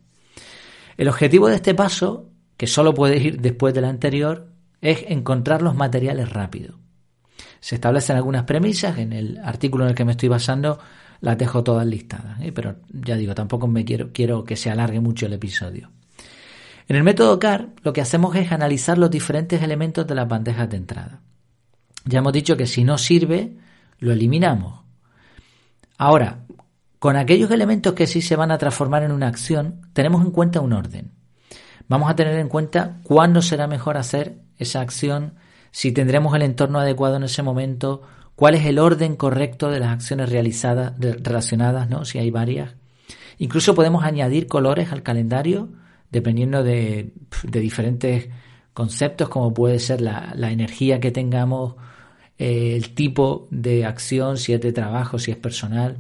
El 0.97 1.09
objetivo 1.09 1.49
de 1.49 1.55
este 1.55 1.75
paso, 1.75 2.29
que 2.57 2.67
solo 2.67 2.93
puede 2.93 3.19
ir 3.19 3.41
después 3.41 3.73
del 3.73 3.85
anterior, 3.85 4.49
es 4.81 5.05
encontrar 5.09 5.63
los 5.63 5.77
materiales 5.77 6.31
rápido. 6.31 6.81
Se 7.61 7.77
establecen 7.77 8.17
algunas 8.17 8.43
premisas, 8.43 8.99
en 8.99 9.13
el 9.13 9.39
artículo 9.39 9.85
en 9.85 9.91
el 9.91 9.97
que 9.97 10.05
me 10.05 10.13
estoy 10.13 10.29
basando 10.29 10.81
las 11.21 11.39
dejo 11.39 11.63
todas 11.63 11.87
listadas, 11.87 12.41
¿eh? 12.41 12.51
pero 12.53 12.77
ya 12.93 13.17
digo, 13.17 13.35
tampoco 13.35 13.69
me 13.69 13.85
quiero, 13.85 14.11
quiero 14.13 14.45
que 14.45 14.57
se 14.57 14.71
alargue 14.71 15.01
mucho 15.01 15.27
el 15.27 15.35
episodio. 15.35 15.91
En 16.89 16.97
el 16.97 17.05
método 17.05 17.39
CAR 17.39 17.69
lo 17.83 17.93
que 17.93 18.01
hacemos 18.01 18.35
es 18.35 18.51
analizar 18.51 18.99
los 18.99 19.11
diferentes 19.11 19.63
elementos 19.63 20.05
de 20.05 20.17
las 20.17 20.29
bandejas 20.29 20.69
de 20.69 20.77
entrada. 20.77 21.21
Ya 22.05 22.19
hemos 22.19 22.33
dicho 22.33 22.57
que 22.57 22.67
si 22.67 22.85
no 22.85 22.99
sirve, 22.99 23.57
lo 23.99 24.13
eliminamos. 24.13 24.83
Ahora, 25.97 26.45
con 26.99 27.17
aquellos 27.17 27.51
elementos 27.51 27.95
que 27.95 28.07
sí 28.07 28.23
se 28.23 28.37
van 28.37 28.51
a 28.51 28.59
transformar 28.59 29.03
en 29.03 29.13
una 29.13 29.29
acción, 29.29 29.83
tenemos 29.93 30.25
en 30.25 30.31
cuenta 30.31 30.61
un 30.61 30.73
orden. 30.73 31.13
Vamos 31.89 32.11
a 32.11 32.17
tener 32.17 32.39
en 32.39 32.49
cuenta 32.49 33.01
cuándo 33.03 33.43
será 33.43 33.67
mejor 33.67 33.97
hacer 33.97 34.39
esa 34.59 34.81
acción, 34.81 35.35
si 35.71 35.93
tendremos 35.93 36.35
el 36.35 36.43
entorno 36.43 36.79
adecuado 36.79 37.17
en 37.17 37.25
ese 37.25 37.43
momento, 37.43 38.03
cuál 38.37 38.55
es 38.55 38.65
el 38.65 38.79
orden 38.79 39.17
correcto 39.17 39.71
de 39.71 39.81
las 39.81 39.91
acciones 39.91 40.31
realizadas, 40.31 40.95
relacionadas, 40.99 41.91
¿no? 41.91 42.05
si 42.05 42.19
hay 42.19 42.31
varias. 42.31 42.75
Incluso 43.39 43.75
podemos 43.75 44.05
añadir 44.05 44.47
colores 44.47 44.93
al 44.93 45.03
calendario 45.03 45.71
dependiendo 46.11 46.63
de, 46.63 47.13
diferentes 47.43 48.29
conceptos, 48.73 49.29
como 49.29 49.53
puede 49.53 49.81
ser 49.81 50.01
la, 50.01 50.33
la 50.37 50.53
energía 50.53 51.01
que 51.01 51.11
tengamos 51.11 51.75
el 52.39 52.95
tipo 52.95 53.49
de 53.51 53.85
acción, 53.85 54.37
si 54.37 54.53
es 54.53 54.61
de 54.61 54.73
trabajo, 54.73 55.19
si 55.19 55.31
es 55.31 55.37
personal. 55.37 55.99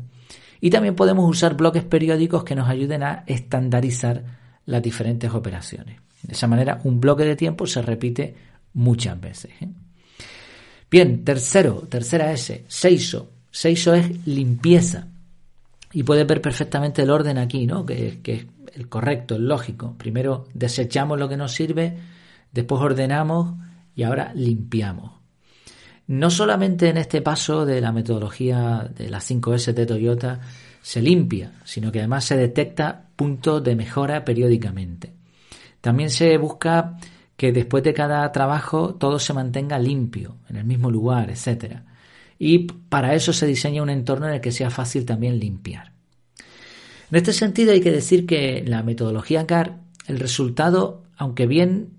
Y 0.60 0.70
también 0.70 0.94
podemos 0.94 1.28
usar 1.28 1.56
bloques 1.56 1.84
periódicos 1.84 2.44
que 2.44 2.54
nos 2.54 2.68
ayuden 2.68 3.02
a 3.02 3.24
estandarizar 3.26 4.24
las 4.66 4.82
diferentes 4.82 5.32
operaciones. 5.32 6.00
De 6.22 6.32
esa 6.32 6.46
manera, 6.46 6.80
un 6.84 7.00
bloque 7.00 7.24
de 7.24 7.36
tiempo 7.36 7.66
se 7.66 7.82
repite 7.82 8.34
muchas 8.72 9.20
veces. 9.20 9.52
¿eh? 9.60 9.68
Bien, 10.90 11.24
tercero, 11.24 11.86
tercera 11.88 12.32
S, 12.32 12.64
Seiso. 12.68 13.30
Seiso 13.50 13.94
es 13.94 14.26
limpieza. 14.26 15.08
Y 15.92 16.02
puedes 16.02 16.26
ver 16.26 16.40
perfectamente 16.40 17.02
el 17.02 17.10
orden 17.10 17.38
aquí, 17.38 17.66
¿no? 17.66 17.86
Que 17.86 18.20
es 18.24 18.46
el 18.74 18.88
correcto, 18.88 19.36
el 19.36 19.46
lógico. 19.46 19.94
Primero 19.96 20.48
desechamos 20.54 21.18
lo 21.18 21.28
que 21.28 21.36
nos 21.36 21.52
sirve, 21.52 21.96
después 22.52 22.80
ordenamos 22.80 23.54
y 23.94 24.02
ahora 24.02 24.32
limpiamos. 24.34 25.23
No 26.06 26.30
solamente 26.30 26.88
en 26.88 26.99
este 26.99 27.23
paso 27.23 27.64
de 27.64 27.80
la 27.80 27.92
metodología 27.92 28.90
de 28.94 29.08
las 29.08 29.30
5S 29.30 29.73
de 29.73 29.87
Toyota 29.87 30.40
se 30.82 31.00
limpia, 31.00 31.52
sino 31.64 31.90
que 31.90 32.00
además 32.00 32.26
se 32.26 32.37
detecta 32.37 33.06
puntos 33.16 33.64
de 33.64 33.75
mejora 33.75 34.25
periódicamente. 34.25 35.14
También 35.80 36.11
se 36.11 36.37
busca 36.37 36.99
que 37.37 37.52
después 37.52 37.82
de 37.84 37.94
cada 37.94 38.30
trabajo 38.32 38.94
todo 38.94 39.18
se 39.18 39.32
mantenga 39.32 39.78
limpio, 39.78 40.37
en 40.50 40.56
el 40.56 40.64
mismo 40.64 40.90
lugar, 40.90 41.30
etc. 41.30 41.80
Y 42.38 42.66
para 42.66 43.14
eso 43.14 43.32
se 43.32 43.46
diseña 43.46 43.82
un 43.82 43.90
entorno 43.90 44.28
en 44.28 44.34
el 44.34 44.40
que 44.40 44.52
sea 44.52 44.70
fácil 44.70 45.06
también 45.06 45.38
limpiar. 45.38 45.92
En 47.11 47.16
este 47.16 47.32
sentido 47.32 47.73
hay 47.73 47.80
que 47.80 47.90
decir 47.90 48.26
que 48.26 48.62
la 48.66 48.82
metodología 48.82 49.46
CAR, 49.46 49.78
el 50.06 50.18
resultado, 50.18 51.02
aunque 51.16 51.46
bien 51.46 51.93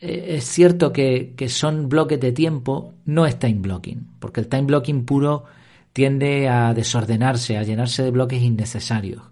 eh, 0.00 0.36
es 0.36 0.44
cierto 0.44 0.92
que, 0.92 1.34
son 1.48 1.88
bloques 1.88 2.18
de 2.18 2.32
tiempo, 2.32 2.94
no 3.04 3.26
es 3.26 3.38
time 3.38 3.60
blocking, 3.60 4.08
porque 4.18 4.40
el 4.40 4.48
time 4.48 4.62
blocking 4.62 5.04
puro 5.04 5.44
tiende 5.92 6.48
a 6.48 6.72
desordenarse, 6.72 7.58
a 7.58 7.62
llenarse 7.62 8.02
de 8.02 8.10
bloques 8.10 8.42
innecesarios. 8.42 9.22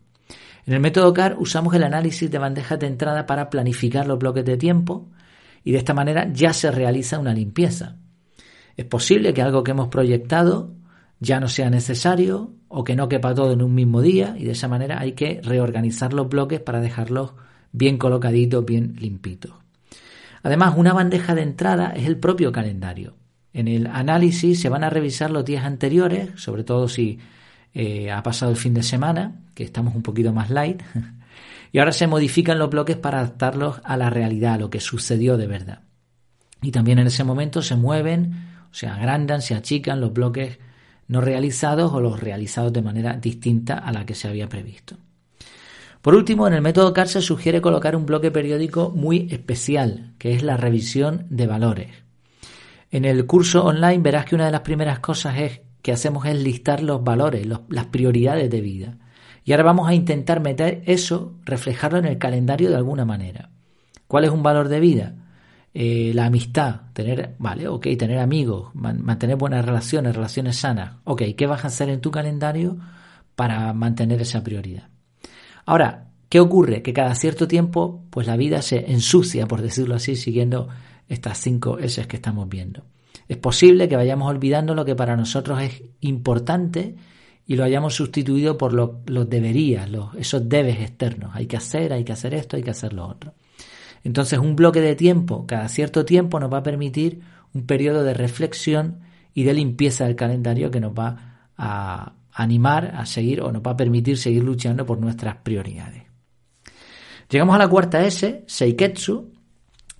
En 0.66 0.75
el 0.75 0.80
método 0.80 1.14
CAR 1.14 1.37
usamos 1.38 1.75
el 1.75 1.84
análisis 1.84 2.30
de 2.30 2.38
bandejas 2.38 2.78
de 2.78 2.88
entrada 2.88 3.25
para 3.25 3.48
planificar 3.48 4.06
los 4.06 4.18
bloques 4.18 4.44
de 4.44 4.58
tiempo 4.58 5.08
y 5.64 5.72
de 5.72 5.78
esta 5.78 5.94
manera 5.94 6.30
ya 6.30 6.52
se 6.52 6.70
realiza 6.70 7.18
una 7.18 7.32
limpieza. 7.32 7.96
Es 8.76 8.84
posible 8.84 9.32
que 9.32 9.40
algo 9.40 9.64
que 9.64 9.70
hemos 9.70 9.88
proyectado 9.88 10.75
ya 11.20 11.40
no 11.40 11.48
sea 11.48 11.70
necesario 11.70 12.52
o 12.68 12.84
que 12.84 12.96
no 12.96 13.08
quepa 13.08 13.34
todo 13.34 13.52
en 13.52 13.62
un 13.62 13.75
mismo 13.75 14.02
día 14.02 14.37
y 14.38 14.44
de 14.44 14.52
esa 14.52 14.68
manera 14.68 15.00
hay 15.00 15.12
que 15.12 15.40
reorganizar 15.42 16.12
los 16.12 16.28
bloques 16.28 16.60
para 16.60 16.80
dejarlos 16.80 17.32
bien 17.72 17.96
colocaditos, 17.96 18.64
bien 18.64 18.94
limpitos. 18.98 19.52
Además, 20.42 20.75
una 20.76 20.92
bandeja 20.92 21.35
de 21.35 21.42
entrada 21.42 21.92
es 21.97 22.07
el 22.07 22.16
propio 22.16 22.52
calendario. 22.52 23.16
En 23.52 23.68
el 23.68 23.87
análisis 23.87 24.61
se 24.61 24.68
van 24.68 24.85
a 24.85 24.90
revisar 24.90 25.30
los 25.30 25.45
días 25.45 25.64
anteriores, 25.64 26.30
sobre 26.37 26.64
todo 26.64 26.88
si 26.88 27.18
eh, 27.75 28.11
ha 28.11 28.23
pasado 28.23 28.50
el 28.50 28.57
fin 28.57 28.75
de 28.75 28.83
semana, 28.83 29.40
que 29.54 29.64
estamos 29.64 29.95
un 29.95 30.02
poquito 30.02 30.33
más 30.33 30.50
light, 30.50 30.83
y 31.73 31.78
ahora 31.78 31.92
se 31.92 32.07
modifican 32.07 32.59
los 32.59 32.71
bloques 32.71 32.97
para 32.97 33.21
adaptarlos 33.21 33.80
a 33.85 33.97
la 33.97 34.11
realidad, 34.11 34.54
a 34.54 34.59
lo 34.59 34.71
que 34.71 34.80
sucedió 34.80 35.37
de 35.37 35.47
verdad. 35.47 35.83
Y 36.62 36.71
también 36.71 36.99
en 36.99 37.07
ese 37.07 37.25
momento 37.25 37.62
se 37.62 37.76
mueven, 37.76 38.33
se 38.71 38.87
agrandan, 38.87 39.42
se 39.42 39.54
achican 39.54 40.00
los 40.00 40.12
bloques 40.12 40.59
no 41.07 41.21
realizados 41.21 41.92
o 41.92 42.00
los 42.00 42.21
realizados 42.21 42.73
de 42.73 42.83
manera 42.83 43.14
distinta 43.14 43.78
a 43.78 43.92
la 43.92 44.04
que 44.04 44.14
se 44.14 44.28
había 44.28 44.49
previsto. 44.49 44.97
Por 46.02 46.14
último, 46.14 46.46
en 46.46 46.54
el 46.54 46.62
método 46.62 46.92
CAR 46.92 47.08
se 47.08 47.20
sugiere 47.20 47.60
colocar 47.60 47.96
un 47.96 48.06
bloque 48.06 48.30
periódico 48.30 48.90
muy 48.90 49.28
especial, 49.30 50.14
que 50.18 50.32
es 50.32 50.42
la 50.42 50.56
revisión 50.56 51.26
de 51.28 51.46
valores. 51.46 51.90
En 52.90 53.04
el 53.04 53.26
curso 53.26 53.64
online 53.64 53.98
verás 53.98 54.24
que 54.24 54.34
una 54.34 54.46
de 54.46 54.52
las 54.52 54.62
primeras 54.62 55.00
cosas 55.00 55.36
que 55.82 55.92
hacemos 55.92 56.24
es 56.26 56.40
listar 56.40 56.82
los 56.82 57.02
valores, 57.02 57.46
las 57.46 57.86
prioridades 57.86 58.48
de 58.48 58.60
vida. 58.60 58.96
Y 59.44 59.52
ahora 59.52 59.64
vamos 59.64 59.88
a 59.88 59.94
intentar 59.94 60.40
meter 60.40 60.82
eso, 60.86 61.34
reflejarlo 61.44 61.98
en 61.98 62.04
el 62.04 62.18
calendario 62.18 62.70
de 62.70 62.76
alguna 62.76 63.04
manera. 63.04 63.50
¿Cuál 64.06 64.24
es 64.24 64.30
un 64.30 64.42
valor 64.42 64.68
de 64.68 64.80
vida? 64.80 65.14
Eh, 65.74 66.12
la 66.14 66.26
amistad, 66.26 66.92
tener, 66.92 67.34
vale, 67.38 67.68
ok, 67.68 67.88
tener 67.98 68.18
amigos, 68.18 68.74
mantener 68.74 69.36
buenas 69.36 69.64
relaciones, 69.64 70.14
relaciones 70.14 70.56
sanas. 70.56 70.96
Ok, 71.04 71.22
¿qué 71.36 71.46
vas 71.46 71.64
a 71.64 71.68
hacer 71.68 71.88
en 71.90 72.00
tu 72.00 72.10
calendario 72.10 72.78
para 73.36 73.72
mantener 73.74 74.20
esa 74.20 74.42
prioridad? 74.42 74.88
Ahora, 75.68 76.06
¿qué 76.30 76.40
ocurre? 76.40 76.80
Que 76.80 76.94
cada 76.94 77.14
cierto 77.14 77.46
tiempo, 77.46 78.02
pues 78.08 78.26
la 78.26 78.38
vida 78.38 78.62
se 78.62 78.90
ensucia, 78.90 79.46
por 79.46 79.60
decirlo 79.60 79.96
así, 79.96 80.16
siguiendo 80.16 80.68
estas 81.10 81.37
cinco 81.37 81.78
S 81.78 82.06
que 82.06 82.16
estamos 82.16 82.48
viendo. 82.48 82.84
Es 83.28 83.37
posible 83.37 83.87
que 83.87 83.94
vayamos 83.94 84.30
olvidando 84.30 84.75
lo 84.75 84.87
que 84.87 84.96
para 84.96 85.14
nosotros 85.14 85.60
es 85.60 85.82
importante 86.00 86.94
y 87.46 87.56
lo 87.56 87.64
hayamos 87.64 87.94
sustituido 87.94 88.56
por 88.56 88.72
los 88.72 89.28
deberías, 89.28 89.90
los, 89.90 90.14
esos 90.14 90.48
debes 90.48 90.80
externos. 90.80 91.32
Hay 91.34 91.44
que 91.44 91.58
hacer, 91.58 91.92
hay 91.92 92.02
que 92.02 92.12
hacer 92.12 92.32
esto, 92.32 92.56
hay 92.56 92.62
que 92.62 92.70
hacer 92.70 92.94
lo 92.94 93.06
otro. 93.06 93.34
Entonces, 94.04 94.38
un 94.38 94.56
bloque 94.56 94.80
de 94.80 94.96
tiempo, 94.96 95.46
cada 95.46 95.68
cierto 95.68 96.06
tiempo, 96.06 96.40
nos 96.40 96.50
va 96.50 96.58
a 96.58 96.62
permitir 96.62 97.20
un 97.52 97.66
periodo 97.66 98.04
de 98.04 98.14
reflexión 98.14 99.00
y 99.34 99.42
de 99.42 99.52
limpieza 99.52 100.06
del 100.06 100.16
calendario 100.16 100.70
que 100.70 100.80
nos 100.80 100.92
va 100.94 101.50
a 101.58 102.14
animar 102.38 102.95
a 102.97 103.04
seguir 103.04 103.40
o 103.42 103.50
nos 103.50 103.62
va 103.62 103.73
a 103.73 103.76
permitir 103.76 104.16
seguir 104.16 104.45
luchando 104.45 104.87
por 104.87 105.00
nuestras 105.00 105.37
prioridades. 105.38 106.04
Llegamos 107.28 107.57
a 107.57 107.59
la 107.59 107.68
cuarta 107.68 108.07
S, 108.07 108.45
Seiketsu. 108.47 109.33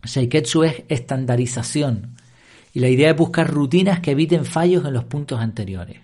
Seiketsu 0.05 0.63
es 0.63 0.85
estandarización 0.89 2.15
y 2.73 2.79
la 2.79 2.89
idea 2.89 3.11
es 3.11 3.17
buscar 3.17 3.51
rutinas 3.51 3.99
que 3.99 4.13
eviten 4.13 4.45
fallos 4.45 4.85
en 4.85 4.93
los 4.93 5.05
puntos 5.05 5.41
anteriores. 5.41 6.01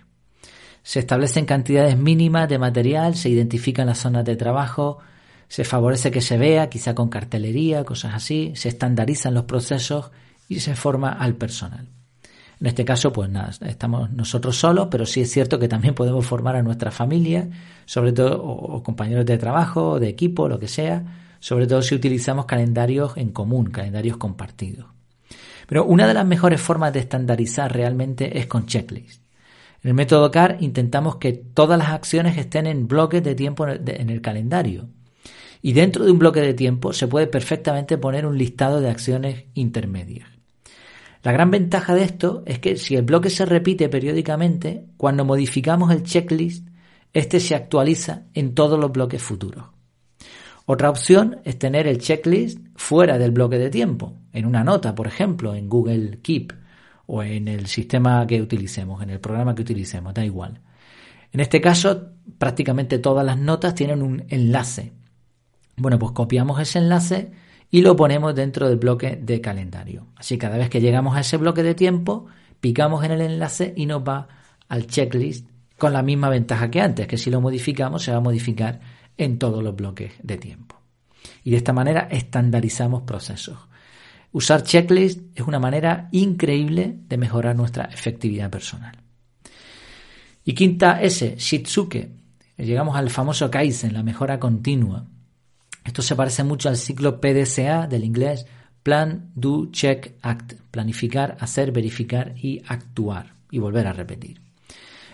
Se 0.83 0.99
establecen 0.99 1.45
cantidades 1.45 1.97
mínimas 1.97 2.49
de 2.49 2.59
material, 2.59 3.15
se 3.15 3.29
identifican 3.29 3.87
las 3.87 3.99
zonas 3.99 4.25
de 4.25 4.35
trabajo, 4.35 4.97
se 5.47 5.63
favorece 5.63 6.11
que 6.11 6.21
se 6.21 6.37
vea, 6.37 6.69
quizá 6.69 6.93
con 6.93 7.07
cartelería, 7.07 7.85
cosas 7.85 8.13
así, 8.13 8.51
se 8.55 8.67
estandarizan 8.67 9.33
los 9.33 9.45
procesos 9.45 10.11
y 10.49 10.59
se 10.59 10.75
forma 10.75 11.13
al 11.13 11.35
personal. 11.35 11.94
En 12.65 12.69
este 12.69 12.83
caso, 12.83 13.13
pues 13.13 13.29
nada, 13.29 13.51
estamos 13.67 14.09
nosotros 14.09 14.55
solos, 14.57 14.87
pero 14.89 15.05
sí 15.05 15.21
es 15.21 15.29
cierto 15.29 15.59
que 15.59 15.67
también 15.67 15.93
podemos 15.93 16.25
formar 16.25 16.55
a 16.55 16.63
nuestra 16.63 16.89
familia, 16.89 17.47
sobre 17.85 18.11
todo, 18.11 18.41
o, 18.43 18.81
compañeros 18.81 19.23
de 19.27 19.37
trabajo, 19.37 19.99
de 19.99 20.09
equipo, 20.09 20.49
lo 20.49 20.57
que 20.57 20.67
sea, 20.67 21.35
sobre 21.39 21.67
todo 21.67 21.83
si 21.83 21.93
utilizamos 21.93 22.47
calendarios 22.47 23.17
en 23.17 23.29
común, 23.29 23.67
calendarios 23.67 24.17
compartidos. 24.17 24.87
Pero 25.67 25.85
una 25.85 26.07
de 26.07 26.15
las 26.15 26.25
mejores 26.25 26.59
formas 26.59 26.91
de 26.91 27.01
estandarizar 27.01 27.71
realmente 27.71 28.39
es 28.39 28.47
con 28.47 28.65
checklist. 28.65 29.21
En 29.83 29.89
el 29.89 29.93
método 29.93 30.31
CAR 30.31 30.57
intentamos 30.59 31.17
que 31.17 31.33
todas 31.33 31.77
las 31.77 31.89
acciones 31.89 32.35
estén 32.35 32.65
en 32.65 32.87
bloques 32.87 33.23
de 33.23 33.35
tiempo 33.35 33.67
en 33.67 34.09
el 34.09 34.21
calendario. 34.21 34.89
Y 35.61 35.73
dentro 35.73 36.03
de 36.03 36.09
un 36.09 36.17
bloque 36.17 36.41
de 36.41 36.55
tiempo 36.55 36.93
se 36.93 37.07
puede 37.07 37.27
perfectamente 37.27 37.99
poner 37.99 38.25
un 38.25 38.39
listado 38.39 38.81
de 38.81 38.89
acciones 38.89 39.43
intermedias. 39.53 40.34
La 41.25 41.31
gran 41.31 41.49
ventaja 41.49 41.95
de 41.95 42.03
esto 42.03 42.43
es 42.45 42.59
que 42.59 42.77
si 42.77 42.95
el 42.95 43.01
bloque 43.01 43.31
se 43.31 43.47
repite 43.47 43.89
periódicamente, 43.89 44.85
cuando 44.95 45.25
modificamos 45.25 45.89
el 45.89 46.03
checklist, 46.03 46.67
este 47.13 47.39
se 47.39 47.55
actualiza 47.55 48.25
en 48.35 48.53
todos 48.53 48.79
los 48.79 48.91
bloques 48.91 49.23
futuros. 49.23 49.65
Otra 50.67 50.91
opción 50.91 51.39
es 51.43 51.57
tener 51.57 51.87
el 51.87 51.97
checklist 51.97 52.59
fuera 52.75 53.17
del 53.17 53.31
bloque 53.31 53.57
de 53.57 53.71
tiempo, 53.71 54.13
en 54.33 54.45
una 54.45 54.63
nota, 54.63 54.93
por 54.93 55.07
ejemplo, 55.07 55.55
en 55.55 55.67
Google 55.67 56.19
Keep 56.21 56.53
o 57.07 57.23
en 57.23 57.47
el 57.47 57.65
sistema 57.65 58.27
que 58.27 58.39
utilicemos, 58.39 59.01
en 59.01 59.09
el 59.09 59.19
programa 59.19 59.55
que 59.55 59.63
utilicemos, 59.63 60.13
da 60.13 60.23
igual. 60.23 60.61
En 61.31 61.39
este 61.39 61.59
caso, 61.59 62.09
prácticamente 62.37 62.99
todas 62.99 63.25
las 63.25 63.39
notas 63.39 63.73
tienen 63.73 64.03
un 64.03 64.25
enlace. 64.29 64.93
Bueno, 65.75 65.97
pues 65.97 66.11
copiamos 66.11 66.59
ese 66.59 66.77
enlace 66.77 67.31
y 67.75 67.81
lo 67.81 67.97
ponemos 67.97 68.33
dentro 68.33 68.69
del 68.69 68.77
bloque 68.77 69.19
de 69.21 69.41
calendario. 69.41 70.07
Así 70.15 70.37
cada 70.37 70.55
vez 70.55 70.69
que 70.69 70.79
llegamos 70.79 71.17
a 71.17 71.19
ese 71.19 71.35
bloque 71.35 71.61
de 71.61 71.75
tiempo, 71.75 72.25
picamos 72.61 73.03
en 73.03 73.11
el 73.11 73.19
enlace 73.19 73.73
y 73.75 73.85
nos 73.85 74.01
va 74.01 74.29
al 74.69 74.87
checklist 74.87 75.49
con 75.77 75.91
la 75.91 76.01
misma 76.01 76.29
ventaja 76.29 76.71
que 76.71 76.79
antes, 76.79 77.05
que 77.05 77.17
si 77.17 77.29
lo 77.29 77.41
modificamos 77.41 78.01
se 78.01 78.11
va 78.11 78.17
a 78.19 78.21
modificar 78.21 78.79
en 79.17 79.37
todos 79.39 79.61
los 79.61 79.75
bloques 79.75 80.13
de 80.23 80.37
tiempo. 80.37 80.79
Y 81.43 81.51
de 81.51 81.57
esta 81.57 81.73
manera 81.73 82.07
estandarizamos 82.09 83.01
procesos. 83.01 83.57
Usar 84.31 84.63
checklist 84.63 85.37
es 85.37 85.45
una 85.45 85.59
manera 85.59 86.07
increíble 86.13 86.95
de 87.09 87.17
mejorar 87.17 87.57
nuestra 87.57 87.89
efectividad 87.91 88.49
personal. 88.49 88.95
Y 90.45 90.53
quinta 90.53 91.01
S, 91.01 91.35
Shitsuke. 91.37 92.09
Llegamos 92.55 92.95
al 92.95 93.09
famoso 93.09 93.51
Kaizen, 93.51 93.91
la 93.91 94.01
mejora 94.01 94.39
continua. 94.39 95.07
Esto 95.85 96.01
se 96.01 96.15
parece 96.15 96.43
mucho 96.43 96.67
al 96.67 96.75
ciclo 96.75 97.21
PDCA 97.21 97.87
del 97.87 98.03
inglés 98.03 98.45
Plan, 98.83 99.31
Do, 99.33 99.69
Check, 99.71 100.15
Act. 100.21 100.53
Planificar, 100.69 101.37
hacer, 101.39 101.71
verificar 101.71 102.33
y 102.37 102.61
actuar. 102.67 103.33
Y 103.49 103.59
volver 103.59 103.87
a 103.87 103.93
repetir. 103.93 104.41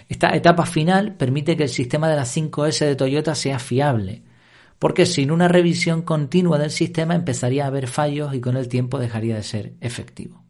Esta 0.10 0.36
etapa 0.36 0.66
final 0.66 1.16
permite 1.16 1.56
que 1.56 1.64
el 1.64 1.70
sistema 1.70 2.10
de 2.10 2.18
las 2.18 2.36
5S 2.36 2.86
de 2.86 2.96
Toyota 2.98 3.34
sea 3.34 3.60
fiable, 3.60 4.24
porque 4.78 5.06
sin 5.06 5.32
una 5.32 5.48
revisión 5.48 6.02
continua 6.02 6.58
del 6.58 6.72
sistema 6.72 7.16
empezaría 7.16 7.64
a 7.64 7.68
haber 7.68 7.88
fallos 7.88 8.34
y 8.34 8.42
con 8.42 8.58
el 8.58 8.68
tiempo 8.68 9.00
dejaría 9.00 9.36
de 9.36 9.44
ser 9.44 9.74
efectivo. 9.80 10.44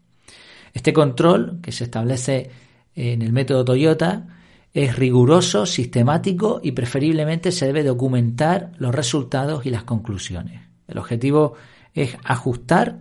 Este 0.74 0.94
control, 0.94 1.60
que 1.62 1.72
se 1.72 1.84
establece 1.84 2.50
en 2.96 3.22
el 3.22 3.34
método 3.34 3.66
Toyota, 3.66 4.26
es 4.74 4.96
riguroso, 4.96 5.66
sistemático 5.66 6.62
y 6.64 6.72
preferiblemente 6.72 7.52
se 7.52 7.66
debe 7.66 7.84
documentar 7.84 8.72
los 8.78 8.96
resultados 8.96 9.66
y 9.66 9.70
las 9.70 9.84
conclusiones. 9.84 10.62
El 10.88 10.98
objetivo 10.98 11.56
es 11.94 12.18
ajustar 12.24 13.00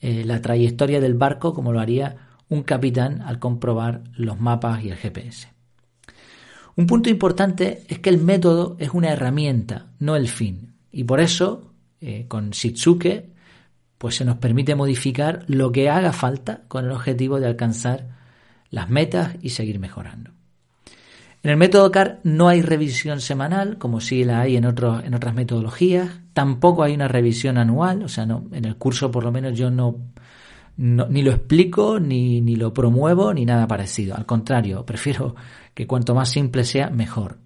eh, 0.00 0.24
la 0.24 0.42
trayectoria 0.42 1.00
del 1.00 1.14
barco 1.14 1.54
como 1.54 1.72
lo 1.72 1.80
haría 1.80 2.28
un 2.48 2.62
capitán 2.62 3.22
al 3.22 3.38
comprobar 3.38 4.04
los 4.14 4.38
mapas 4.38 4.84
y 4.84 4.90
el 4.90 4.96
GPS. 4.96 5.48
Un 6.76 6.86
punto 6.86 7.08
importante 7.08 7.84
es 7.88 7.98
que 8.00 8.10
el 8.10 8.18
método 8.18 8.76
es 8.78 8.90
una 8.90 9.10
herramienta, 9.10 9.86
no 9.98 10.14
el 10.14 10.28
fin. 10.28 10.74
Y 10.92 11.04
por 11.04 11.20
eso, 11.20 11.72
eh, 12.00 12.26
con 12.28 12.50
Shitsuke, 12.50 13.30
pues 13.96 14.16
se 14.16 14.26
nos 14.26 14.36
permite 14.36 14.74
modificar 14.74 15.44
lo 15.48 15.72
que 15.72 15.88
haga 15.88 16.12
falta 16.12 16.64
con 16.68 16.84
el 16.84 16.90
objetivo 16.90 17.40
de 17.40 17.46
alcanzar 17.46 18.08
las 18.68 18.90
metas 18.90 19.36
y 19.40 19.50
seguir 19.50 19.78
mejorando. 19.78 20.35
En 21.46 21.50
el 21.50 21.58
método 21.58 21.92
CAR 21.92 22.18
no 22.24 22.48
hay 22.48 22.60
revisión 22.60 23.20
semanal, 23.20 23.78
como 23.78 24.00
sí 24.00 24.24
la 24.24 24.40
hay 24.40 24.56
en, 24.56 24.64
otras 24.64 25.32
metodologías. 25.32 26.10
Tampoco 26.32 26.82
hay 26.82 26.92
una 26.92 27.06
revisión 27.06 27.56
anual, 27.56 28.02
o 28.02 28.08
sea, 28.08 28.24
en 28.24 28.64
el 28.64 28.74
curso 28.74 29.12
por 29.12 29.22
lo 29.22 29.30
menos 29.30 29.56
yo 29.56 29.70
no, 29.70 29.96
ni 30.76 31.22
lo 31.22 31.30
explico, 31.30 32.00
ni, 32.00 32.40
ni 32.40 32.56
lo 32.56 32.74
promuevo, 32.74 33.32
ni 33.32 33.44
nada 33.44 33.68
parecido. 33.68 34.16
Al 34.16 34.26
contrario, 34.26 34.84
prefiero 34.86 35.36
que 35.72 35.86
cuanto 35.86 36.16
más 36.16 36.30
simple 36.30 36.64
sea, 36.64 36.90
mejor. 36.90 37.38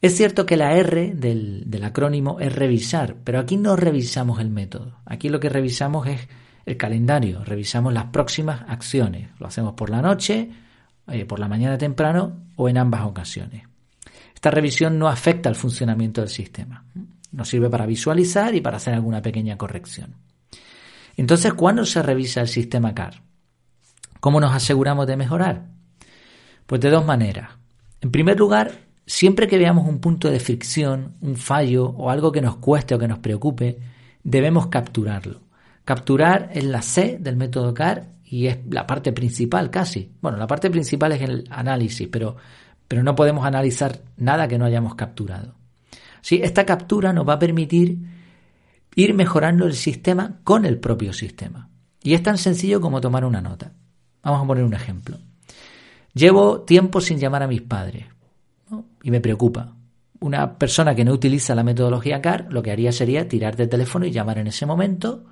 Es 0.00 0.16
cierto 0.16 0.46
que 0.46 0.56
la 0.56 0.78
R 0.78 1.12
del, 1.14 1.82
acrónimo 1.84 2.40
es 2.40 2.56
revisar, 2.56 3.16
pero 3.24 3.40
aquí 3.40 3.58
no 3.58 3.76
revisamos 3.76 4.40
el 4.40 4.48
método. 4.48 5.00
Aquí 5.04 5.28
lo 5.28 5.38
que 5.38 5.50
revisamos 5.50 6.06
es 6.06 6.28
el 6.64 6.78
calendario, 6.78 7.44
revisamos 7.44 7.92
las 7.92 8.06
próximas 8.06 8.62
acciones. 8.68 9.28
Lo 9.38 9.48
hacemos 9.48 9.74
por 9.74 9.90
la 9.90 10.00
noche, 10.00 10.48
eh, 11.10 11.24
por 11.24 11.38
la 11.38 11.48
mañana 11.48 11.78
temprano 11.78 12.44
o 12.56 12.68
en 12.68 12.78
ambas 12.78 13.02
ocasiones. 13.02 13.64
Esta 14.34 14.50
revisión 14.50 14.98
no 14.98 15.08
afecta 15.08 15.48
al 15.48 15.56
funcionamiento 15.56 16.20
del 16.20 16.30
sistema. 16.30 16.84
Nos 17.32 17.48
sirve 17.48 17.68
para 17.68 17.86
visualizar 17.86 18.54
y 18.54 18.60
para 18.60 18.76
hacer 18.76 18.94
alguna 18.94 19.20
pequeña 19.20 19.58
corrección. 19.58 20.14
Entonces, 21.16 21.54
¿cuándo 21.54 21.84
se 21.84 22.02
revisa 22.02 22.40
el 22.40 22.48
sistema 22.48 22.94
CAR? 22.94 23.22
¿Cómo 24.20 24.40
nos 24.40 24.54
aseguramos 24.54 25.06
de 25.06 25.16
mejorar? 25.16 25.66
Pues 26.66 26.80
de 26.80 26.90
dos 26.90 27.04
maneras. 27.04 27.50
En 28.00 28.12
primer 28.12 28.38
lugar, 28.38 28.72
siempre 29.06 29.48
que 29.48 29.58
veamos 29.58 29.88
un 29.88 29.98
punto 29.98 30.30
de 30.30 30.38
fricción, 30.38 31.16
un 31.20 31.36
fallo 31.36 31.86
o 31.86 32.10
algo 32.10 32.30
que 32.30 32.40
nos 32.40 32.56
cueste 32.56 32.94
o 32.94 32.98
que 32.98 33.08
nos 33.08 33.18
preocupe, 33.18 33.78
debemos 34.22 34.68
capturarlo. 34.68 35.40
Capturar 35.84 36.50
es 36.52 36.64
la 36.64 36.82
C 36.82 37.18
del 37.18 37.36
método 37.36 37.74
CAR 37.74 38.06
y 38.30 38.46
es 38.46 38.58
la 38.70 38.86
parte 38.86 39.12
principal 39.12 39.70
casi. 39.70 40.12
Bueno, 40.20 40.36
la 40.36 40.46
parte 40.46 40.70
principal 40.70 41.12
es 41.12 41.22
el 41.22 41.48
análisis, 41.50 42.08
pero, 42.08 42.36
pero 42.86 43.02
no 43.02 43.14
podemos 43.14 43.46
analizar 43.46 44.02
nada 44.18 44.46
que 44.46 44.58
no 44.58 44.66
hayamos 44.66 44.94
capturado. 44.94 45.54
Sí, 46.20 46.40
esta 46.42 46.66
captura 46.66 47.12
nos 47.12 47.26
va 47.26 47.34
a 47.34 47.38
permitir 47.38 47.98
ir 48.94 49.14
mejorando 49.14 49.64
el 49.64 49.74
sistema 49.74 50.40
con 50.44 50.66
el 50.66 50.78
propio 50.78 51.12
sistema. 51.12 51.70
Y 52.02 52.14
es 52.14 52.22
tan 52.22 52.36
sencillo 52.36 52.80
como 52.80 53.00
tomar 53.00 53.24
una 53.24 53.40
nota. 53.40 53.72
Vamos 54.22 54.42
a 54.42 54.46
poner 54.46 54.64
un 54.64 54.74
ejemplo. 54.74 55.16
Llevo 56.12 56.62
tiempo 56.62 57.00
sin 57.00 57.18
llamar 57.18 57.42
a 57.42 57.48
mis 57.48 57.62
padres 57.62 58.06
y 59.02 59.10
me 59.10 59.20
preocupa. 59.20 59.74
Una 60.20 60.58
persona 60.58 60.94
que 60.94 61.04
no 61.04 61.12
utiliza 61.12 61.54
la 61.54 61.62
metodología 61.62 62.20
CAR 62.20 62.48
lo 62.50 62.62
que 62.62 62.72
haría 62.72 62.92
sería 62.92 63.28
tirar 63.28 63.56
de 63.56 63.68
teléfono 63.68 64.04
y 64.04 64.10
llamar 64.10 64.38
en 64.38 64.48
ese 64.48 64.66
momento 64.66 65.24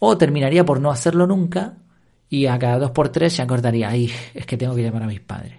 o 0.00 0.18
terminaría 0.18 0.64
por 0.64 0.80
no 0.80 0.90
hacerlo 0.90 1.26
nunca 1.26 1.76
y 2.28 2.46
a 2.46 2.58
cada 2.58 2.78
dos 2.78 2.90
por 2.90 3.10
tres 3.10 3.34
se 3.34 3.42
acordaría, 3.42 3.88
ay, 3.88 4.10
es 4.34 4.46
que 4.46 4.56
tengo 4.56 4.74
que 4.74 4.82
llamar 4.82 5.04
a 5.04 5.06
mis 5.06 5.20
padres. 5.20 5.54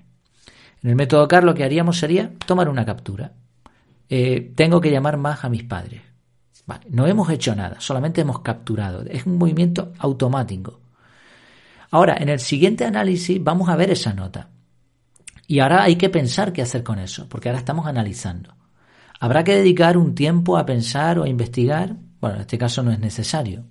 En 0.84 0.90
el 0.90 0.96
método 0.96 1.28
CAR 1.28 1.44
lo 1.44 1.54
que 1.54 1.64
haríamos 1.64 1.98
sería 1.98 2.32
tomar 2.46 2.70
una 2.70 2.86
captura. 2.86 3.34
Eh, 4.10 4.54
tengo 4.56 4.80
que 4.80 4.92
llamar 4.92 5.18
más 5.18 5.44
a 5.44 5.50
mis 5.50 5.64
padres. 5.64 6.02
no 6.90 7.08
hemos 7.08 7.30
hecho 7.30 7.56
nada, 7.56 7.80
solamente 7.80 8.22
hemos 8.22 8.40
capturado. 8.40 9.04
Es 9.04 9.26
un 9.26 9.38
movimiento 9.38 9.94
automático. 10.00 10.82
Ahora, 11.92 12.18
en 12.20 12.30
el 12.30 12.40
siguiente 12.40 12.86
análisis 12.86 13.42
vamos 13.42 13.70
a 13.70 13.76
ver 13.76 13.92
esa 13.92 14.14
nota. 14.14 14.50
Y 15.48 15.60
ahora 15.60 15.84
hay 15.84 15.96
que 15.96 16.10
pensar 16.10 16.52
qué 16.52 16.62
hacer 16.62 16.84
con 16.84 17.00
eso, 17.00 17.28
porque 17.30 17.48
ahora 17.48 17.60
estamos 17.60 17.88
analizando. 17.88 18.54
¿Habrá 19.20 19.44
que 19.44 19.56
dedicar 19.56 19.98
un 19.98 20.14
tiempo 20.14 20.58
a 20.58 20.66
pensar 20.66 21.18
o 21.18 21.24
a 21.24 21.30
investigar? 21.30 21.96
Bueno, 22.20 22.36
en 22.36 22.42
este 22.42 22.58
caso 22.58 22.84
no 22.84 22.92
es 22.92 23.00
necesario. 23.00 23.64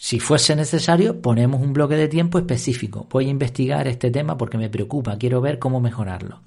Si 0.00 0.20
fuese 0.20 0.54
necesario, 0.54 1.20
ponemos 1.20 1.60
un 1.60 1.72
bloque 1.72 1.96
de 1.96 2.06
tiempo 2.06 2.38
específico. 2.38 3.08
Voy 3.10 3.26
a 3.26 3.30
investigar 3.30 3.88
este 3.88 4.12
tema 4.12 4.38
porque 4.38 4.56
me 4.56 4.70
preocupa, 4.70 5.18
quiero 5.18 5.40
ver 5.40 5.58
cómo 5.58 5.80
mejorarlo. 5.80 6.40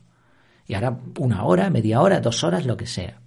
Y 0.67 0.73
ahora 0.73 0.97
una 1.19 1.43
hora, 1.43 1.69
media 1.69 1.99
hora, 1.99 2.21
dos 2.21 2.45
horas, 2.45 2.65
lo 2.65 2.77
que 2.77 2.87
sea. 2.87 3.19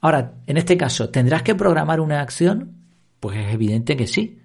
Ahora, 0.00 0.34
en 0.46 0.58
este 0.58 0.76
caso, 0.76 1.10
¿tendrás 1.10 1.42
que 1.42 1.56
programar 1.56 2.00
una 2.00 2.20
acción? 2.20 2.76
Pues 3.18 3.36
es 3.36 3.52
evidente 3.52 3.96
que 3.96 4.06
sí. 4.06 4.40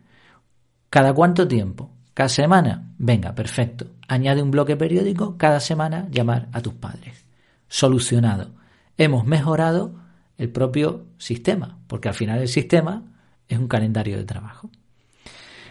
¿Cada 0.89 1.13
cuánto 1.13 1.47
tiempo? 1.47 1.91
¿Cada 2.15 2.29
semana? 2.29 2.91
Venga, 2.97 3.35
perfecto. 3.35 3.91
Añade 4.07 4.41
un 4.41 4.49
bloque 4.49 4.75
periódico, 4.75 5.37
cada 5.37 5.59
semana 5.59 6.07
llamar 6.09 6.49
a 6.53 6.61
tus 6.61 6.73
padres. 6.73 7.23
Solucionado. 7.67 8.55
Hemos 8.97 9.27
mejorado 9.27 9.93
el 10.39 10.51
propio 10.51 11.05
sistema, 11.19 11.77
porque 11.85 12.07
al 12.07 12.15
final 12.15 12.39
el 12.39 12.47
sistema 12.47 13.03
es 13.47 13.59
un 13.59 13.67
calendario 13.67 14.17
de 14.17 14.25
trabajo. 14.25 14.71